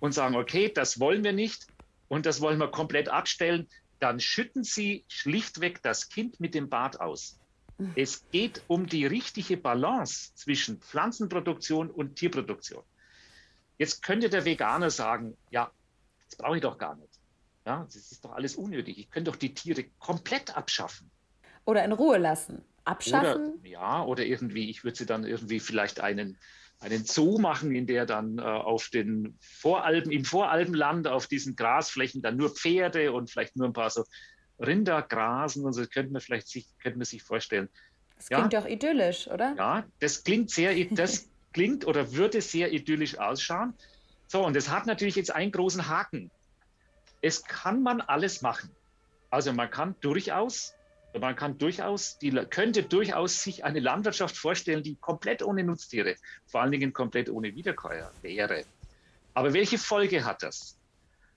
und 0.00 0.12
sagen, 0.12 0.34
okay, 0.34 0.70
das 0.72 0.98
wollen 0.98 1.22
wir 1.22 1.32
nicht 1.32 1.66
und 2.08 2.26
das 2.26 2.40
wollen 2.40 2.58
wir 2.58 2.68
komplett 2.68 3.08
abstellen, 3.08 3.68
dann 4.00 4.18
schütten 4.18 4.64
Sie 4.64 5.04
schlichtweg 5.08 5.82
das 5.82 6.08
Kind 6.08 6.40
mit 6.40 6.54
dem 6.54 6.68
Bad 6.68 7.00
aus. 7.00 7.38
Es 7.94 8.28
geht 8.30 8.62
um 8.66 8.86
die 8.86 9.06
richtige 9.06 9.56
Balance 9.56 10.34
zwischen 10.34 10.80
Pflanzenproduktion 10.80 11.90
und 11.90 12.16
Tierproduktion. 12.16 12.82
Jetzt 13.78 14.02
könnte 14.02 14.28
der 14.28 14.44
Veganer 14.44 14.90
sagen, 14.90 15.36
ja, 15.50 15.70
das 16.26 16.36
brauche 16.36 16.56
ich 16.56 16.62
doch 16.62 16.76
gar 16.76 16.96
nicht. 16.96 17.18
Ja, 17.64 17.84
das 17.84 17.96
ist 17.96 18.24
doch 18.24 18.32
alles 18.32 18.56
unnötig. 18.56 18.98
Ich 18.98 19.10
könnte 19.10 19.30
doch 19.30 19.38
die 19.38 19.54
Tiere 19.54 19.84
komplett 19.98 20.54
abschaffen. 20.56 21.10
Oder 21.64 21.84
in 21.84 21.92
Ruhe 21.92 22.18
lassen. 22.18 22.62
Abschaffen? 22.84 23.54
Oder, 23.54 23.68
ja, 23.68 24.04
oder 24.04 24.24
irgendwie, 24.24 24.68
ich 24.68 24.84
würde 24.84 24.98
sie 24.98 25.06
dann 25.06 25.24
irgendwie 25.24 25.60
vielleicht 25.60 26.00
einen, 26.00 26.38
einen 26.80 27.04
Zoo 27.04 27.38
machen, 27.38 27.74
in 27.74 27.86
der 27.86 28.06
dann 28.06 28.38
äh, 28.38 28.42
auf 28.42 28.88
den 28.88 29.38
Voralpen, 29.40 30.10
im 30.10 30.24
Voralpenland 30.24 31.06
auf 31.06 31.26
diesen 31.26 31.54
Grasflächen 31.54 32.22
dann 32.22 32.36
nur 32.36 32.50
Pferde 32.50 33.12
und 33.12 33.30
vielleicht 33.30 33.56
nur 33.56 33.68
ein 33.68 33.74
paar 33.74 33.90
so 33.90 34.04
Rinder 34.58 35.02
grasen 35.02 35.64
und 35.64 35.72
so 35.72 35.84
könnte 35.86 36.12
man 36.12 36.20
vielleicht 36.20 36.48
sich, 36.48 36.66
könnte 36.82 36.98
man 36.98 37.04
sich 37.04 37.22
vorstellen. 37.22 37.68
Das 38.16 38.28
klingt 38.28 38.52
ja, 38.52 38.60
doch 38.60 38.68
idyllisch, 38.68 39.28
oder? 39.28 39.54
Ja, 39.56 39.84
das 40.00 40.24
klingt 40.24 40.50
sehr, 40.50 40.74
das 40.90 41.28
klingt 41.52 41.86
oder 41.86 42.12
würde 42.12 42.40
sehr 42.40 42.72
idyllisch 42.72 43.18
ausschauen. 43.18 43.74
So, 44.26 44.44
und 44.44 44.54
das 44.54 44.68
hat 44.68 44.86
natürlich 44.86 45.16
jetzt 45.16 45.34
einen 45.34 45.52
großen 45.52 45.88
Haken. 45.88 46.30
Es 47.22 47.44
kann 47.44 47.82
man 47.82 48.00
alles 48.00 48.42
machen. 48.42 48.70
Also 49.30 49.52
man 49.52 49.70
kann 49.70 49.94
durchaus, 50.00 50.74
man 51.18 51.34
kann 51.34 51.58
durchaus, 51.58 52.18
die 52.18 52.30
könnte 52.30 52.82
durchaus 52.82 53.42
sich 53.42 53.64
eine 53.64 53.80
Landwirtschaft 53.80 54.36
vorstellen, 54.36 54.82
die 54.82 54.96
komplett 54.96 55.42
ohne 55.42 55.64
Nutztiere, 55.64 56.16
vor 56.46 56.62
allen 56.62 56.72
Dingen 56.72 56.92
komplett 56.92 57.28
ohne 57.28 57.54
Wiederkäuer 57.54 58.12
wäre. 58.22 58.64
Aber 59.34 59.52
welche 59.52 59.78
Folge 59.78 60.24
hat 60.24 60.42
das? 60.42 60.76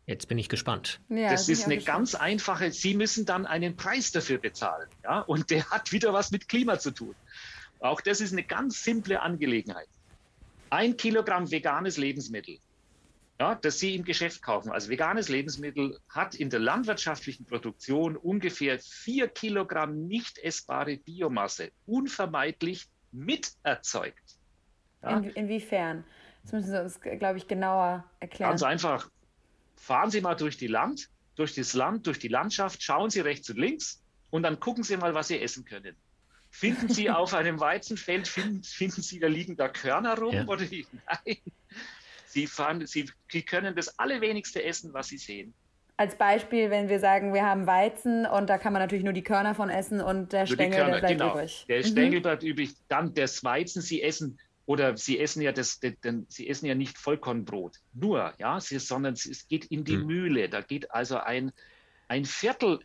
Jetzt 0.06 0.28
bin 0.28 0.38
ich 0.38 0.50
gespannt. 0.50 1.00
Ja, 1.10 1.32
das 1.32 1.48
ist 1.48 1.66
eine 1.66 1.76
gespannt. 1.76 1.98
ganz 1.98 2.16
einfache, 2.16 2.72
Sie 2.72 2.94
müssen 2.94 3.26
dann 3.26 3.46
einen 3.46 3.78
Preis 3.78 4.12
dafür 4.12 4.38
bezahlen. 4.38 4.90
Ja? 5.04 5.22
Und 5.22 5.50
der 5.50 5.70
hat 5.70 5.92
wieder 5.92 6.12
was 6.12 6.32
mit 6.32 6.50
Klima 6.50 6.78
zu 6.78 6.92
tun. 6.92 7.16
Auch 7.80 8.02
das 8.02 8.22
ist 8.22 8.34
eine 8.34 8.44
ganz 8.44 8.84
simple 8.84 9.22
Angelegenheit. 9.22 9.88
Ein 10.70 10.98
Kilogramm 10.98 11.50
veganes 11.50 11.98
Lebensmittel, 11.98 12.58
ja, 13.44 13.56
das 13.56 13.80
Sie 13.80 13.96
im 13.96 14.06
Geschäft 14.06 14.42
kaufen 14.42 14.72
als 14.72 14.88
veganes 14.88 15.28
Lebensmittel, 15.28 16.00
hat 16.08 16.34
in 16.34 16.50
der 16.50 16.62
landwirtschaftlichen 16.62 17.46
Produktion 17.46 18.16
ungefähr 18.16 18.80
vier 18.80 19.28
Kilogramm 19.28 20.08
nicht 20.08 20.38
essbare 20.40 20.96
Biomasse 20.96 21.72
unvermeidlich 21.86 22.88
miterzeugt. 23.12 24.38
Ja? 25.02 25.18
In, 25.18 25.30
inwiefern? 25.32 26.06
Das 26.44 26.54
müssen 26.54 26.72
Sie 26.72 26.82
uns, 26.82 27.02
glaube 27.02 27.38
ich, 27.38 27.48
genauer 27.48 28.10
erklären. 28.22 28.52
Ganz 28.52 28.64
einfach. 28.64 29.10
Fahren 29.76 30.10
Sie 30.10 30.22
mal 30.22 30.36
durch 30.36 30.56
die 30.56 30.68
Land, 30.68 31.10
durch 31.36 31.54
das 31.54 31.74
Land, 31.74 32.08
durch 32.08 32.20
die 32.20 32.30
Landschaft, 32.30 32.82
schauen 32.82 33.10
Sie 33.10 33.20
rechts 33.20 33.50
und 33.50 33.58
links 33.58 34.02
und 34.30 34.44
dann 34.44 34.60
gucken 34.62 34.84
Sie 34.84 34.96
mal, 34.96 35.14
was 35.14 35.28
Sie 35.28 35.40
essen 35.40 35.66
können. 35.66 35.98
Finden 36.50 36.88
Sie 36.88 37.10
auf 37.10 37.34
einem 37.34 37.60
Weizenfeld, 37.60 38.26
finden, 38.26 38.64
finden 38.64 39.02
Sie, 39.02 39.20
da 39.20 39.28
liegen 39.28 39.58
da 39.58 39.68
Körner 39.68 40.18
rum 40.18 40.34
ja. 40.34 40.48
oder 40.48 40.64
nein? 40.64 41.38
Sie, 42.34 42.48
fahren, 42.48 42.86
Sie, 42.88 43.10
Sie 43.30 43.44
können 43.44 43.76
das 43.76 44.00
allerwenigste 44.00 44.64
essen, 44.64 44.94
was 44.94 45.08
Sie 45.08 45.18
sehen. 45.18 45.54
Als 45.96 46.18
Beispiel, 46.18 46.72
wenn 46.72 46.90
wir 46.90 47.00
sagen, 47.00 47.34
wir 47.36 47.46
haben 47.46 47.68
Weizen 47.68 48.26
und 48.26 48.50
da 48.50 48.58
kann 48.58 48.74
man 48.74 48.82
natürlich 48.82 49.04
nur 49.04 49.14
die 49.14 49.22
Körner 49.22 49.54
von 49.54 49.70
essen 49.70 50.02
und 50.02 50.34
der 50.34 50.42
nur 50.42 50.56
Stängel 50.56 50.78
Körner, 50.80 50.94
der 50.94 51.00
bleibt 51.00 51.14
genau. 51.20 51.34
übrig. 51.34 51.66
Der 51.70 51.78
mhm. 51.78 51.84
Stängel 51.84 52.22
bleibt 52.22 52.44
übrig. 52.44 52.72
Dann 52.88 53.14
das 53.14 53.44
Weizen, 53.44 53.84
Sie 53.84 54.02
essen 54.02 54.40
oder 54.66 54.98
Sie 54.98 55.20
essen 55.20 55.44
ja 55.44 55.52
das, 55.52 55.80
denn 55.80 56.26
Sie 56.30 56.50
essen 56.50 56.66
ja 56.66 56.74
nicht 56.74 56.98
Vollkornbrot, 56.98 57.78
nur, 57.94 58.34
ja, 58.40 58.60
Sie, 58.60 58.80
sondern 58.80 59.14
es 59.14 59.48
geht 59.48 59.66
in 59.66 59.84
die 59.84 59.98
mhm. 59.98 60.08
Mühle. 60.08 60.50
Da 60.50 60.62
geht 60.62 60.90
also 60.90 61.18
ein, 61.18 61.52
ein 62.08 62.26
Viertel 62.26 62.80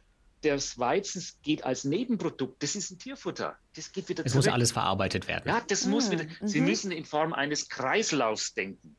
des 0.44 0.78
Weizens 0.78 1.38
geht 1.42 1.64
als 1.64 1.84
Nebenprodukt. 1.84 2.62
Das 2.62 2.76
ist 2.76 2.90
ein 2.90 2.98
Tierfutter. 2.98 3.56
Das 3.74 3.90
geht 3.90 4.08
wieder 4.08 4.24
Es 4.24 4.34
muss 4.34 4.48
alles 4.48 4.72
verarbeitet 4.72 5.26
werden. 5.28 5.48
Ja, 5.48 5.62
das 5.66 5.84
mhm. 5.84 5.92
muss 5.92 6.10
wieder. 6.10 6.26
Sie 6.42 6.60
mhm. 6.60 6.66
müssen 6.66 6.92
in 6.92 7.04
Form 7.04 7.32
eines 7.32 7.68
Kreislaufs 7.68 8.54
denken. 8.54 8.96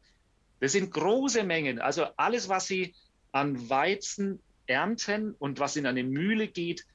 Das 0.59 0.73
sind 0.73 0.91
große 0.91 1.43
Mengen. 1.43 1.79
Also 1.79 2.05
alles, 2.17 2.49
was 2.49 2.67
Sie 2.67 2.93
an 3.31 3.69
Weizen 3.69 4.39
ernten 4.67 5.35
und 5.39 5.59
was 5.59 5.75
in 5.75 5.85
eine 5.85 6.03
Mühle 6.03 6.47
geht, 6.47 6.85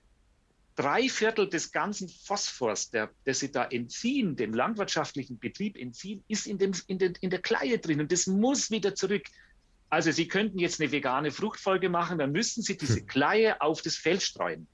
drei 0.76 1.08
Viertel 1.08 1.48
des 1.48 1.72
ganzen 1.72 2.08
Phosphors, 2.08 2.90
der, 2.90 3.10
der 3.26 3.34
sie 3.34 3.52
da 3.52 3.64
entziehen, 3.64 4.36
dem 4.36 4.54
landwirtschaftlichen 4.54 5.38
Betrieb 5.38 5.76
entziehen, 5.76 6.24
ist 6.28 6.46
in, 6.46 6.58
dem, 6.58 6.72
in, 6.86 6.98
den, 6.98 7.14
in 7.20 7.30
der 7.30 7.40
Kleie 7.40 7.78
drin 7.78 8.00
und 8.00 8.10
das 8.10 8.26
muss 8.26 8.70
wieder 8.70 8.94
zurück. 8.94 9.24
Also 9.90 10.10
Sie 10.10 10.26
könnten 10.26 10.58
jetzt 10.58 10.80
eine 10.80 10.90
vegane 10.90 11.30
Fruchtfolge 11.30 11.88
machen, 11.88 12.18
dann 12.18 12.32
müssten 12.32 12.62
Sie 12.62 12.76
diese 12.76 13.00
hm. 13.00 13.06
Kleie 13.06 13.60
auf 13.60 13.82
das 13.82 13.96
Feld 13.96 14.22
streuen. 14.22 14.66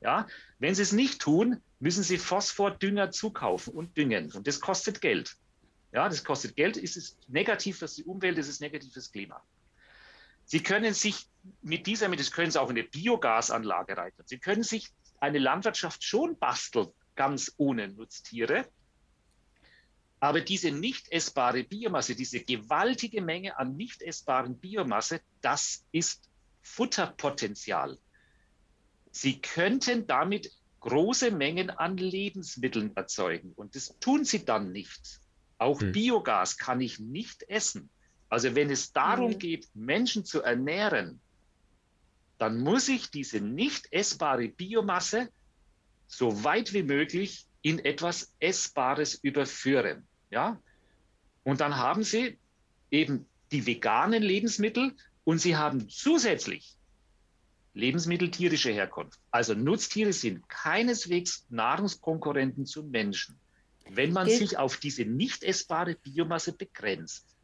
Ja? 0.00 0.26
Wenn 0.58 0.74
Sie 0.74 0.82
es 0.82 0.92
nicht 0.92 1.20
tun, 1.20 1.60
müssen 1.78 2.02
Sie 2.02 2.18
Phosphordünger 2.18 3.10
zukaufen 3.12 3.74
und 3.74 3.96
düngen. 3.96 4.32
Und 4.32 4.48
das 4.48 4.60
kostet 4.60 5.00
Geld. 5.00 5.36
Ja, 5.96 6.10
das 6.10 6.24
kostet 6.24 6.56
Geld, 6.56 6.76
ist 6.76 6.98
es 6.98 7.16
negativ 7.26 7.78
für 7.78 7.86
die 7.86 8.04
Umwelt, 8.04 8.36
ist 8.36 8.48
es 8.48 8.60
negativ 8.60 8.92
fürs 8.92 9.10
Klima. 9.10 9.42
Sie 10.44 10.62
können 10.62 10.92
sich 10.92 11.26
mit 11.62 11.86
dieser, 11.86 12.10
das 12.10 12.30
können 12.32 12.50
Sie 12.50 12.60
auch 12.60 12.68
in 12.68 12.76
eine 12.76 12.86
Biogasanlage 12.86 13.96
reiten. 13.96 14.22
Sie 14.26 14.38
können 14.38 14.62
sich 14.62 14.92
eine 15.20 15.38
Landwirtschaft 15.38 16.04
schon 16.04 16.38
basteln, 16.38 16.88
ganz 17.14 17.54
ohne 17.56 17.88
Nutztiere. 17.88 18.68
Aber 20.20 20.42
diese 20.42 20.70
nicht 20.70 21.10
essbare 21.10 21.64
Biomasse, 21.64 22.14
diese 22.14 22.40
gewaltige 22.40 23.22
Menge 23.22 23.58
an 23.58 23.74
nicht 23.74 24.02
essbaren 24.02 24.58
Biomasse, 24.58 25.22
das 25.40 25.86
ist 25.92 26.28
Futterpotenzial. 26.60 27.98
Sie 29.12 29.40
könnten 29.40 30.06
damit 30.06 30.52
große 30.80 31.30
Mengen 31.30 31.70
an 31.70 31.96
Lebensmitteln 31.96 32.94
erzeugen 32.94 33.54
und 33.56 33.74
das 33.74 33.98
tun 33.98 34.26
sie 34.26 34.44
dann 34.44 34.72
nicht. 34.72 35.22
Auch 35.58 35.80
hm. 35.80 35.92
Biogas 35.92 36.58
kann 36.58 36.80
ich 36.80 36.98
nicht 36.98 37.42
essen. 37.48 37.90
Also 38.28 38.54
wenn 38.54 38.70
es 38.70 38.92
darum 38.92 39.32
hm. 39.32 39.38
geht, 39.38 39.68
Menschen 39.74 40.24
zu 40.24 40.42
ernähren, 40.42 41.20
dann 42.38 42.58
muss 42.58 42.88
ich 42.88 43.10
diese 43.10 43.40
nicht 43.40 43.92
essbare 43.92 44.48
Biomasse 44.48 45.30
so 46.06 46.44
weit 46.44 46.72
wie 46.72 46.82
möglich 46.82 47.46
in 47.62 47.84
etwas 47.84 48.32
Essbares 48.38 49.14
überführen. 49.14 50.06
Ja? 50.30 50.60
Und 51.42 51.60
dann 51.60 51.76
haben 51.76 52.02
Sie 52.02 52.38
eben 52.90 53.26
die 53.50 53.66
veganen 53.66 54.22
Lebensmittel 54.22 54.94
und 55.24 55.38
Sie 55.38 55.56
haben 55.56 55.88
zusätzlich 55.88 56.76
Lebensmittel 57.74 58.30
tierischer 58.30 58.72
Herkunft. 58.72 59.20
Also 59.30 59.54
Nutztiere 59.54 60.12
sind 60.12 60.48
keineswegs 60.48 61.46
Nahrungskonkurrenten 61.50 62.66
zu 62.66 62.84
Menschen, 62.84 63.38
wenn 63.90 64.12
man 64.12 64.26
Gilt 64.26 64.38
sich 64.38 64.58
auf 64.58 64.76
diese 64.76 65.04
nicht 65.04 65.44
essbare 65.44 65.94
Biomasse 65.94 66.52
begrenzt. 66.52 67.36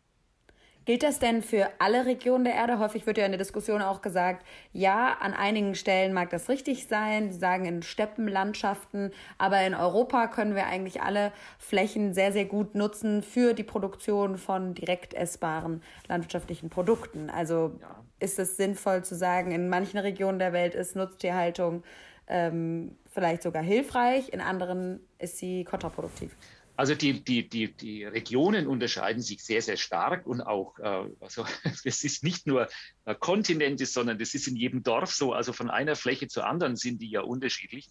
Gilt 0.85 1.05
das 1.05 1.21
denn 1.21 1.43
für 1.43 1.71
alle 1.79 2.07
Regionen 2.07 2.45
der 2.45 2.55
Erde? 2.55 2.81
Häufig 2.81 3.07
wird 3.07 3.17
ja 3.17 3.25
in 3.25 3.31
der 3.31 3.39
Diskussion 3.39 3.83
auch 3.83 4.03
gesagt, 4.03 4.45
ja, 4.73 5.17
an 5.21 5.33
einigen 5.33 5.77
Stellen 5.77 6.13
mag 6.13 6.31
das 6.31 6.49
richtig 6.49 6.89
sein. 6.89 7.31
Sie 7.31 7.39
sagen 7.39 7.67
in 7.67 7.83
Steppenlandschaften, 7.83 9.13
aber 9.39 9.63
in 9.65 9.75
Europa 9.75 10.27
können 10.27 10.57
wir 10.57 10.67
eigentlich 10.67 11.01
alle 11.01 11.33
Flächen 11.59 12.15
sehr, 12.15 12.33
sehr 12.33 12.47
gut 12.47 12.75
nutzen 12.75 13.23
für 13.23 13.55
die 13.55 13.63
Produktion 13.63 14.39
von 14.39 14.75
direkt 14.75 15.15
essbaren 15.15 15.83
landwirtschaftlichen 16.09 16.69
Produkten. 16.69 17.31
Also 17.31 17.79
ja. 17.81 18.05
ist 18.19 18.41
es 18.41 18.57
sinnvoll 18.57 19.05
zu 19.05 19.15
sagen, 19.15 19.53
in 19.53 19.69
manchen 19.69 19.99
Regionen 19.99 20.41
der 20.41 20.53
Welt 20.53 20.75
ist 20.75 20.97
Nutztierhaltung 20.97 21.85
ähm, 22.27 22.97
vielleicht 23.13 23.43
sogar 23.43 23.63
hilfreich, 23.63 24.31
in 24.31 24.41
anderen 24.41 25.01
ist 25.19 25.39
sie 25.39 25.65
kontraproduktiv. 25.65 26.37
Also 26.75 26.95
die, 26.95 27.23
die, 27.23 27.49
die, 27.49 27.73
die 27.73 28.05
Regionen 28.05 28.67
unterscheiden 28.67 29.23
sich 29.23 29.45
sehr, 29.45 29.61
sehr 29.61 29.77
stark 29.77 30.27
und 30.27 30.41
auch, 30.41 30.79
äh, 30.79 31.05
also 31.21 31.45
es 31.85 32.03
ist 32.03 32.25
nicht 32.25 32.47
nur 32.47 32.69
äh, 33.05 33.15
Kontinente, 33.15 33.85
sondern 33.87 34.19
das 34.19 34.35
ist 34.35 34.49
in 34.49 34.57
jedem 34.57 34.83
Dorf 34.83 35.13
so. 35.13 35.33
Also 35.33 35.53
von 35.53 35.71
einer 35.71 35.97
Fläche 35.97 36.29
zur 36.29 36.47
anderen 36.47 36.77
sind 36.77 37.03
die 37.03 37.11
ja 37.11 37.21
unterschiedlich. 37.21 37.91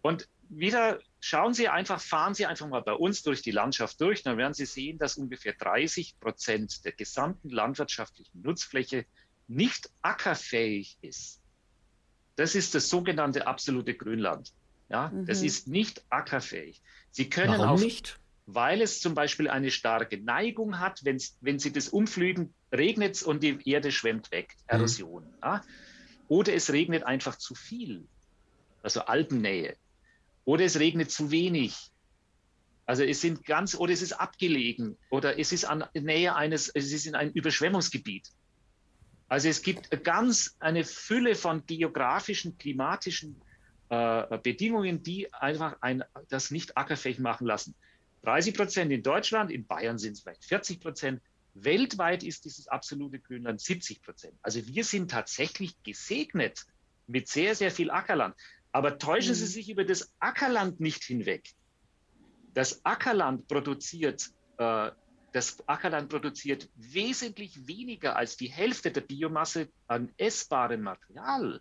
Und 0.00 0.28
wieder 0.48 1.00
schauen 1.20 1.52
Sie 1.52 1.68
einfach, 1.68 2.00
fahren 2.00 2.34
Sie 2.34 2.46
einfach 2.46 2.68
mal 2.68 2.80
bei 2.80 2.92
uns 2.92 3.22
durch 3.22 3.42
die 3.42 3.50
Landschaft 3.50 4.00
durch, 4.00 4.22
dann 4.22 4.38
werden 4.38 4.54
Sie 4.54 4.66
sehen, 4.66 4.98
dass 4.98 5.16
ungefähr 5.16 5.52
30 5.52 6.18
Prozent 6.20 6.84
der 6.84 6.92
gesamten 6.92 7.50
landwirtschaftlichen 7.50 8.40
Nutzfläche 8.42 9.04
nicht 9.48 9.90
ackerfähig 10.02 10.96
ist. 11.02 11.40
Das 12.36 12.54
ist 12.54 12.74
das 12.74 12.88
sogenannte 12.88 13.46
absolute 13.46 13.94
Grünland. 13.94 14.52
Ja, 14.88 15.08
mhm. 15.08 15.26
das 15.26 15.42
ist 15.42 15.68
nicht 15.68 16.04
ackerfähig. 16.10 16.80
Sie 17.10 17.28
können 17.28 17.58
Warum 17.58 17.68
auf, 17.68 17.80
nicht? 17.80 18.20
Weil 18.46 18.80
es 18.80 19.00
zum 19.00 19.14
Beispiel 19.14 19.48
eine 19.48 19.70
starke 19.70 20.18
Neigung 20.18 20.78
hat, 20.78 21.02
wenn 21.04 21.58
Sie 21.58 21.72
das 21.72 21.88
umflügen, 21.88 22.54
regnet 22.72 23.16
es 23.16 23.22
und 23.22 23.42
die 23.42 23.58
Erde 23.68 23.90
schwemmt 23.90 24.30
weg. 24.30 24.54
Mhm. 24.56 24.78
Erosion. 24.78 25.24
Mhm. 25.24 25.34
Ja? 25.42 25.62
Oder 26.28 26.54
es 26.54 26.72
regnet 26.72 27.04
einfach 27.04 27.36
zu 27.36 27.54
viel, 27.54 28.06
also 28.82 29.00
Alpennähe. 29.02 29.76
Oder 30.44 30.64
es 30.64 30.78
regnet 30.78 31.10
zu 31.10 31.30
wenig. 31.30 31.90
Also 32.84 33.02
es 33.02 33.20
sind 33.20 33.44
ganz, 33.44 33.74
oder 33.74 33.92
es 33.92 34.00
ist 34.00 34.12
abgelegen, 34.12 34.96
oder 35.10 35.38
es 35.40 35.50
ist 35.50 35.64
an 35.64 35.84
Nähe 35.94 36.36
eines, 36.36 36.68
es 36.68 36.92
ist 36.92 37.06
in 37.06 37.16
einem 37.16 37.32
Überschwemmungsgebiet. 37.32 38.28
Also 39.28 39.48
es 39.48 39.62
gibt 39.62 40.04
ganz 40.04 40.56
eine 40.60 40.84
Fülle 40.84 41.34
von 41.34 41.66
geografischen, 41.66 42.56
klimatischen 42.58 43.40
äh, 43.88 44.38
Bedingungen, 44.38 45.02
die 45.02 45.32
einfach 45.32 45.76
ein, 45.80 46.04
das 46.28 46.50
nicht 46.50 46.76
ackerfähig 46.76 47.18
machen 47.18 47.46
lassen. 47.46 47.74
30 48.22 48.54
Prozent 48.54 48.92
in 48.92 49.02
Deutschland, 49.02 49.50
in 49.50 49.66
Bayern 49.66 49.98
sind 49.98 50.12
es 50.12 50.20
vielleicht 50.20 50.44
40 50.44 50.80
Prozent. 50.80 51.22
Weltweit 51.54 52.22
ist 52.22 52.44
dieses 52.44 52.68
absolute 52.68 53.18
Grünland 53.18 53.60
70 53.60 54.02
Prozent. 54.02 54.34
Also 54.42 54.66
wir 54.66 54.84
sind 54.84 55.10
tatsächlich 55.10 55.80
gesegnet 55.82 56.66
mit 57.06 57.28
sehr, 57.28 57.54
sehr 57.54 57.70
viel 57.70 57.90
Ackerland. 57.90 58.34
Aber 58.72 58.98
täuschen 58.98 59.30
mhm. 59.30 59.36
Sie 59.36 59.46
sich 59.46 59.70
über 59.70 59.84
das 59.84 60.12
Ackerland 60.18 60.80
nicht 60.80 61.04
hinweg. 61.04 61.54
Das 62.52 62.84
Ackerland 62.84 63.48
produziert, 63.48 64.30
äh, 64.58 64.90
das 65.36 65.62
Ackerland 65.68 66.08
produziert 66.08 66.70
wesentlich 66.76 67.68
weniger 67.68 68.16
als 68.16 68.38
die 68.38 68.46
Hälfte 68.46 68.90
der 68.90 69.02
Biomasse 69.02 69.68
an 69.86 70.08
essbarem 70.16 70.80
Material. 70.80 71.60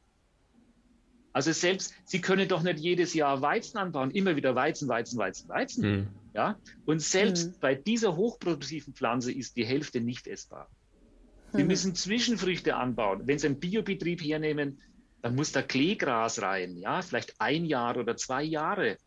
Also 1.34 1.52
selbst, 1.52 1.94
Sie 2.06 2.22
können 2.22 2.48
doch 2.48 2.64
nicht 2.64 2.80
jedes 2.80 3.14
Jahr 3.14 3.42
Weizen 3.42 3.78
anbauen, 3.78 4.12
immer 4.12 4.38
wieder 4.38 4.56
Weizen, 4.56 4.88
Weizen, 4.88 5.20
Weizen, 5.20 5.50
Weizen. 5.50 5.84
Mhm. 5.84 6.08
Ja? 6.34 6.58
Und 6.86 7.02
selbst 7.02 7.48
mhm. 7.48 7.60
bei 7.60 7.76
dieser 7.76 8.16
hochproduktiven 8.16 8.94
Pflanze 8.94 9.34
ist 9.34 9.58
die 9.58 9.66
Hälfte 9.66 10.00
nicht 10.00 10.26
essbar. 10.26 10.70
Sie 11.52 11.64
mhm. 11.64 11.68
müssen 11.68 11.96
Zwischenfrüchte 11.96 12.78
anbauen. 12.78 13.28
Wenn 13.28 13.40
Sie 13.40 13.48
einen 13.48 13.60
Biobetrieb 13.60 14.22
hernehmen, 14.22 14.80
dann 15.22 15.36
muss 15.36 15.52
da 15.52 15.62
Kleegras 15.62 16.42
rein, 16.42 16.78
ja, 16.78 17.02
vielleicht 17.02 17.42
ein 17.42 17.66
Jahr 17.66 17.98
oder 17.98 18.16
zwei 18.16 18.44
Jahre. 18.44 18.98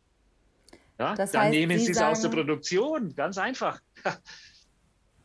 Ja, 0.99 1.15
das 1.15 1.33
dann 1.33 1.45
heißt, 1.45 1.53
nehmen 1.53 1.79
Sie 1.79 1.93
es 1.93 1.99
aus 2.03 2.21
der 2.21 2.29
Produktion, 2.29 3.15
ganz 3.15 3.39
einfach. 3.39 3.81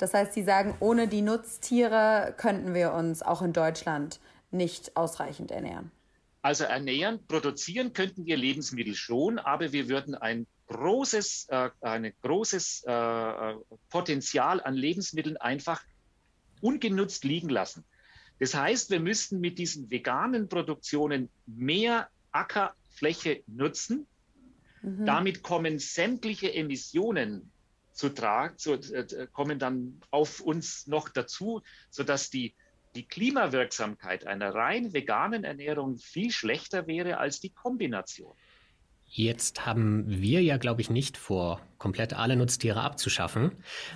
das 0.04 0.14
heißt, 0.14 0.34
Sie 0.34 0.44
sagen, 0.44 0.76
ohne 0.82 1.08
die 1.08 1.22
Nutztiere 1.22 2.36
könnten 2.38 2.74
wir 2.74 2.92
uns 2.92 3.22
auch 3.22 3.42
in 3.42 3.54
Deutschland 3.54 4.20
nicht 4.52 4.98
ausreichend 4.98 5.50
ernähren. 5.50 5.92
Also 6.42 6.66
ernähren, 6.66 7.26
produzieren 7.26 7.94
könnten 7.94 8.26
wir 8.26 8.36
Lebensmittel 8.36 8.96
schon, 8.96 9.40
aber 9.40 9.72
wir 9.72 9.88
würden 9.88 10.14
ein 10.14 10.46
großes, 10.68 11.48
äh, 11.48 11.70
ein 11.80 12.12
großes 12.22 12.84
äh, 12.84 13.54
Potenzial 13.90 14.62
an 14.62 14.74
Lebensmitteln 14.74 15.38
einfach 15.38 15.82
ungenutzt 16.60 17.24
liegen 17.24 17.48
lassen. 17.48 17.86
Das 18.42 18.54
heißt, 18.56 18.90
wir 18.90 19.00
müssten 19.00 19.40
mit 19.40 19.58
diesen 19.58 19.90
veganen 19.90 20.50
Produktionen 20.50 21.30
mehr 21.46 22.10
Ackerfläche 22.34 23.42
nutzen. 23.48 24.06
Mhm. 24.82 25.06
Damit 25.06 25.44
kommen 25.44 25.80
sämtliche 25.80 26.54
Emissionen 26.54 27.53
zu 27.94 28.10
tragen, 28.10 28.58
zu, 28.58 28.74
äh, 28.74 29.28
kommen 29.32 29.60
dann 29.60 30.02
auf 30.12 30.42
uns 30.42 30.88
noch 30.88 31.10
dazu, 31.10 31.62
sodass 31.90 32.30
die 32.30 32.54
die 32.96 33.08
Klimawirksamkeit 33.08 34.28
einer 34.28 34.54
rein 34.54 34.94
veganen 34.94 35.44
Ernährung 35.44 35.98
viel 35.98 36.32
schlechter 36.32 36.88
wäre 36.88 37.18
als 37.18 37.40
die 37.40 37.50
Kombination. 37.50 38.36
Jetzt 39.16 39.68
haben 39.68 40.06
wir 40.08 40.42
ja, 40.42 40.58
glaube 40.58 40.82
ich, 40.82 40.90
nicht 40.90 41.18
vor, 41.18 41.62
komplett 41.78 42.14
alle 42.14 42.36
Nutztiere 42.36 42.82
abzuschaffen. 42.82 43.52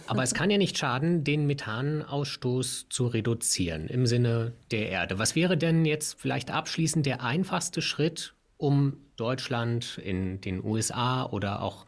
Aber 0.06 0.22
es 0.22 0.34
kann 0.36 0.52
ja 0.52 0.60
nicht 0.60 0.78
schaden, 0.78 1.24
den 1.24 1.48
Methanausstoß 1.48 2.88
zu 2.90 3.08
reduzieren 3.08 3.88
im 3.88 4.06
Sinne 4.06 4.54
der 4.70 4.90
Erde. 4.90 5.18
Was 5.18 5.36
wäre 5.36 5.58
denn 5.58 5.86
jetzt 5.86 6.20
vielleicht 6.20 6.52
abschließend 6.52 7.08
der 7.08 7.24
einfachste 7.24 7.82
Schritt, 7.82 8.36
um 8.58 8.98
Deutschland 9.16 10.00
in 10.04 10.40
den 10.42 10.64
USA 10.64 11.26
oder 11.26 11.64
auch, 11.64 11.88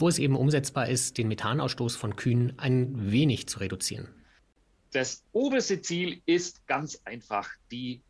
wo 0.00 0.08
es 0.08 0.18
eben 0.18 0.36
umsetzbar 0.36 0.88
ist, 0.88 1.18
den 1.18 1.28
Methanausstoß 1.28 1.96
von 1.96 2.16
Kühen 2.16 2.58
ein 2.58 3.10
wenig 3.10 3.48
zu 3.48 3.58
reduzieren? 3.58 4.08
Das 4.92 5.24
oberste 5.32 5.82
Ziel 5.82 6.22
ist 6.24 6.66
ganz 6.66 7.00
einfach 7.04 7.50
die 7.70 8.02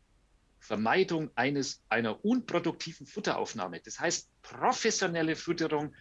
Vermeidung 0.59 1.31
eines, 1.35 1.81
einer 1.89 2.23
unproduktiven 2.23 3.05
Futteraufnahme. 3.05 3.81
Das 3.83 3.99
heißt 3.99 4.29
professionelle 4.41 5.35
Fütterung, 5.35 5.95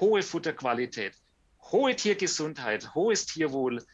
hohe 0.00 0.22
Futterqualität, 0.22 1.14
hohe 1.70 1.94
Tiergesundheit, 1.94 2.94
hohes 2.94 3.26
Tierwohl. 3.26 3.84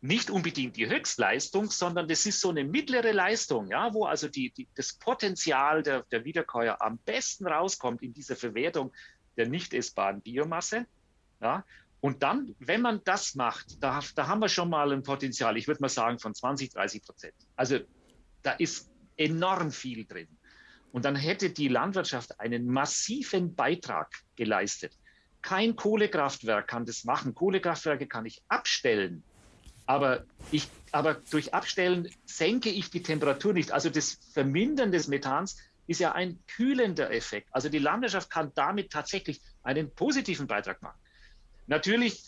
Nicht 0.00 0.30
unbedingt 0.30 0.76
die 0.76 0.88
Höchstleistung, 0.88 1.70
sondern 1.70 2.06
das 2.06 2.24
ist 2.24 2.40
so 2.40 2.50
eine 2.50 2.62
mittlere 2.62 3.10
Leistung, 3.10 3.66
ja, 3.68 3.92
wo 3.94 4.04
also 4.04 4.28
die, 4.28 4.50
die, 4.50 4.68
das 4.76 4.92
Potenzial 4.92 5.82
der, 5.82 6.02
der 6.12 6.24
Wiederkäuer 6.24 6.80
am 6.80 6.98
besten 6.98 7.48
rauskommt 7.48 8.02
in 8.02 8.12
dieser 8.12 8.36
Verwertung 8.36 8.92
der 9.38 9.48
nicht 9.48 9.72
essbaren 9.72 10.20
Biomasse. 10.20 10.86
Ja, 11.40 11.64
und 12.00 12.22
dann, 12.22 12.54
wenn 12.60 12.80
man 12.80 13.00
das 13.04 13.34
macht, 13.34 13.82
da, 13.82 14.00
da 14.14 14.28
haben 14.28 14.40
wir 14.40 14.48
schon 14.48 14.70
mal 14.70 14.92
ein 14.92 15.02
Potenzial, 15.02 15.56
ich 15.56 15.66
würde 15.66 15.80
mal 15.80 15.88
sagen, 15.88 16.18
von 16.18 16.34
20, 16.34 16.70
30 16.70 17.02
Prozent. 17.02 17.34
Also 17.56 17.80
da 18.42 18.52
ist 18.52 18.90
enorm 19.16 19.72
viel 19.72 20.04
drin. 20.04 20.28
Und 20.92 21.04
dann 21.04 21.16
hätte 21.16 21.50
die 21.50 21.68
Landwirtschaft 21.68 22.40
einen 22.40 22.66
massiven 22.66 23.54
Beitrag 23.54 24.10
geleistet. 24.36 24.96
Kein 25.42 25.76
Kohlekraftwerk 25.76 26.68
kann 26.68 26.86
das 26.86 27.04
machen. 27.04 27.34
Kohlekraftwerke 27.34 28.06
kann 28.06 28.26
ich 28.26 28.42
abstellen. 28.48 29.22
Aber, 29.86 30.24
ich, 30.50 30.68
aber 30.92 31.14
durch 31.14 31.54
Abstellen 31.54 32.08
senke 32.26 32.68
ich 32.68 32.90
die 32.90 33.02
Temperatur 33.02 33.54
nicht. 33.54 33.72
Also 33.72 33.90
das 33.90 34.18
Vermindern 34.32 34.92
des 34.92 35.08
Methans 35.08 35.56
ist 35.88 35.98
ja 35.98 36.12
ein 36.12 36.38
kühlender 36.46 37.10
Effekt. 37.10 37.48
Also 37.50 37.68
die 37.68 37.78
Landwirtschaft 37.78 38.30
kann 38.30 38.52
damit 38.54 38.92
tatsächlich 38.92 39.40
einen 39.62 39.92
positiven 39.92 40.46
Beitrag 40.46 40.80
machen. 40.82 40.98
Natürlich 41.66 42.22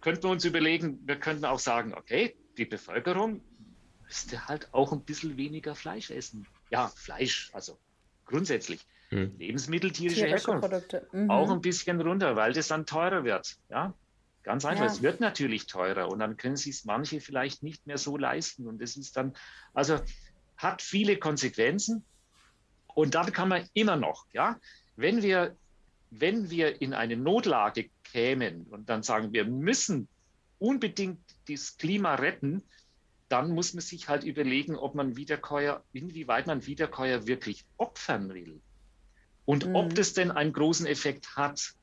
könnten 0.00 0.24
wir 0.24 0.30
uns 0.30 0.44
überlegen, 0.44 0.98
wir 1.06 1.16
könnten 1.16 1.44
auch 1.44 1.58
sagen, 1.58 1.94
okay, 1.94 2.36
die 2.58 2.64
Bevölkerung 2.64 3.42
müsste 4.04 4.46
halt 4.48 4.72
auch 4.72 4.92
ein 4.92 5.04
bisschen 5.04 5.36
weniger 5.36 5.74
Fleisch 5.74 6.10
essen. 6.10 6.46
Ja, 6.70 6.88
Fleisch, 6.88 7.50
also 7.52 7.78
grundsätzlich. 8.24 8.86
Hm. 9.10 9.36
Lebensmittel 9.38 9.92
tierische 9.92 10.26
Herkunft. 10.26 10.68
Mhm. 11.12 11.30
Auch 11.30 11.50
ein 11.50 11.60
bisschen 11.60 12.00
runter, 12.00 12.34
weil 12.34 12.52
das 12.52 12.68
dann 12.68 12.86
teurer 12.86 13.24
wird. 13.24 13.56
Ja, 13.68 13.94
ganz 14.42 14.64
einfach. 14.64 14.86
Ja. 14.86 14.90
Es 14.90 15.02
wird 15.02 15.20
natürlich 15.20 15.66
teurer 15.66 16.08
und 16.08 16.18
dann 16.18 16.36
können 16.36 16.56
sich 16.56 16.76
es 16.76 16.84
manche 16.84 17.20
vielleicht 17.20 17.62
nicht 17.62 17.86
mehr 17.86 17.98
so 17.98 18.16
leisten. 18.16 18.66
Und 18.66 18.80
das 18.80 18.96
ist 18.96 19.16
dann, 19.16 19.34
also 19.74 20.00
hat 20.56 20.82
viele 20.82 21.18
Konsequenzen. 21.18 22.04
Und 22.96 23.14
dann 23.14 23.30
kann 23.30 23.50
man 23.50 23.68
immer 23.74 23.96
noch, 23.96 24.24
ja, 24.32 24.58
wenn 24.96 25.22
wir 25.22 25.54
wenn 26.10 26.50
wir 26.50 26.80
in 26.80 26.94
eine 26.94 27.16
Notlage 27.16 27.90
kämen 28.04 28.66
und 28.70 28.88
dann 28.88 29.02
sagen, 29.02 29.32
wir 29.32 29.44
müssen 29.44 30.08
unbedingt 30.58 31.20
das 31.48 31.76
Klima 31.76 32.14
retten, 32.14 32.62
dann 33.28 33.50
muss 33.50 33.74
man 33.74 33.82
sich 33.82 34.08
halt 34.08 34.24
überlegen, 34.24 34.76
ob 34.76 34.94
man 34.94 35.16
Wiederkäuer, 35.16 35.82
inwieweit 35.92 36.46
man 36.46 36.64
Wiederkäuer 36.64 37.26
wirklich 37.26 37.66
opfern 37.76 38.32
will. 38.32 38.60
Und 39.44 39.66
mhm. 39.66 39.74
ob 39.74 39.94
das 39.94 40.14
denn 40.14 40.30
einen 40.30 40.52
großen 40.52 40.86
Effekt 40.86 41.36
hat. 41.36 41.74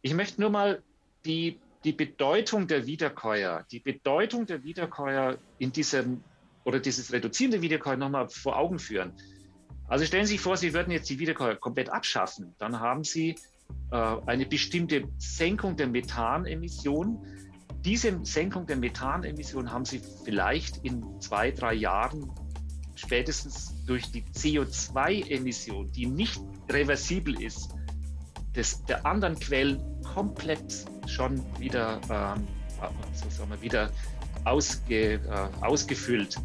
Ich 0.00 0.14
möchte 0.14 0.40
nur 0.40 0.50
mal 0.50 0.82
die, 1.26 1.58
die 1.84 1.92
Bedeutung 1.92 2.68
der 2.68 2.86
Wiederkäuer, 2.86 3.66
die 3.70 3.80
Bedeutung 3.80 4.46
der 4.46 4.62
Wiederkäuer 4.62 5.36
in 5.58 5.72
diesem 5.72 6.22
oder 6.64 6.80
dieses 6.80 7.12
reduzierende 7.12 7.60
Wiederkäuer 7.60 7.96
nochmal 7.96 8.28
vor 8.30 8.56
Augen 8.56 8.78
führen. 8.78 9.12
Also 9.88 10.04
stellen 10.04 10.26
Sie 10.26 10.34
sich 10.34 10.40
vor, 10.40 10.56
Sie 10.56 10.74
würden 10.74 10.90
jetzt 10.90 11.08
die 11.08 11.18
Wiederkäuer 11.18 11.56
komplett 11.56 11.88
abschaffen. 11.90 12.54
Dann 12.58 12.78
haben 12.78 13.04
Sie 13.04 13.36
äh, 13.90 14.16
eine 14.26 14.44
bestimmte 14.44 15.08
Senkung 15.16 15.76
der 15.76 15.88
Methanemission. 15.88 17.24
Diese 17.84 18.22
Senkung 18.24 18.66
der 18.66 18.76
Methanemission 18.76 19.72
haben 19.72 19.86
Sie 19.86 20.02
vielleicht 20.24 20.84
in 20.84 21.02
zwei, 21.20 21.50
drei 21.50 21.74
Jahren 21.74 22.30
spätestens 22.96 23.74
durch 23.86 24.10
die 24.10 24.22
CO2-Emission, 24.22 25.90
die 25.92 26.06
nicht 26.06 26.40
reversibel 26.70 27.40
ist, 27.40 27.74
des, 28.54 28.84
der 28.84 29.06
anderen 29.06 29.38
Quellen 29.38 29.80
komplett 30.02 30.84
schon 31.06 31.42
wieder, 31.58 32.00
ähm, 32.10 32.46
so 33.14 33.30
sagen 33.30 33.50
wir, 33.50 33.62
wieder 33.62 33.90
ausge, 34.44 35.14
äh, 35.14 35.20
ausgefüllt. 35.64 36.36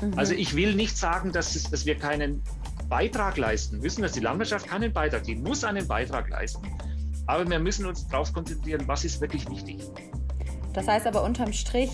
Mhm. 0.00 0.18
Also 0.18 0.34
ich 0.34 0.56
will 0.56 0.74
nicht 0.74 0.96
sagen, 0.96 1.30
dass, 1.30 1.54
es, 1.54 1.70
dass 1.70 1.86
wir 1.86 1.96
keinen 1.96 2.42
Beitrag 2.88 3.36
leisten 3.36 3.78
müssen. 3.78 4.02
Dass 4.02 4.12
die 4.12 4.20
Landwirtschaft 4.20 4.66
keinen 4.66 4.92
Beitrag, 4.92 5.24
die 5.24 5.36
muss 5.36 5.64
einen 5.64 5.86
Beitrag 5.86 6.28
leisten. 6.28 6.66
Aber 7.26 7.48
wir 7.48 7.58
müssen 7.58 7.86
uns 7.86 8.06
darauf 8.08 8.32
konzentrieren, 8.32 8.82
was 8.86 9.04
ist 9.04 9.20
wirklich 9.20 9.48
wichtig. 9.50 9.82
Das 10.72 10.88
heißt 10.88 11.06
aber 11.06 11.22
unterm 11.22 11.52
Strich, 11.52 11.90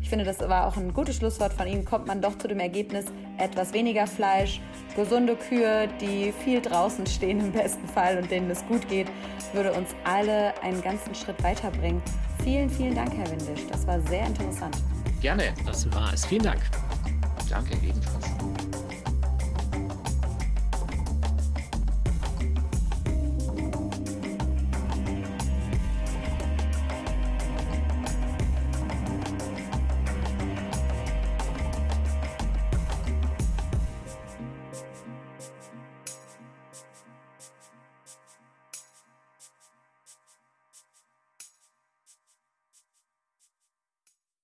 ich 0.00 0.08
finde, 0.08 0.24
das 0.24 0.40
war 0.40 0.66
auch 0.66 0.76
ein 0.76 0.94
gutes 0.94 1.16
Schlusswort 1.16 1.52
von 1.52 1.66
Ihnen, 1.66 1.84
kommt 1.84 2.06
man 2.06 2.22
doch 2.22 2.38
zu 2.38 2.48
dem 2.48 2.60
Ergebnis, 2.60 3.06
etwas 3.36 3.72
weniger 3.72 4.06
Fleisch, 4.06 4.60
gesunde 4.96 5.36
Kühe, 5.36 5.88
die 6.00 6.32
viel 6.32 6.62
draußen 6.62 7.06
stehen 7.06 7.40
im 7.40 7.52
besten 7.52 7.86
Fall 7.86 8.16
und 8.16 8.30
denen 8.30 8.50
es 8.50 8.64
gut 8.66 8.88
geht, 8.88 9.08
würde 9.52 9.72
uns 9.72 9.90
alle 10.04 10.54
einen 10.62 10.80
ganzen 10.80 11.14
Schritt 11.14 11.42
weiterbringen. 11.42 12.00
Vielen, 12.42 12.70
vielen 12.70 12.94
Dank, 12.94 13.12
Herr 13.16 13.30
Windisch. 13.30 13.66
Das 13.70 13.86
war 13.86 14.00
sehr 14.02 14.26
interessant. 14.26 14.76
Gerne. 15.20 15.52
Das 15.66 15.92
war 15.92 16.12
es. 16.14 16.24
Vielen 16.24 16.44
Dank. 16.44 16.60
Danke 17.50 17.74
ebenfalls. 17.74 18.57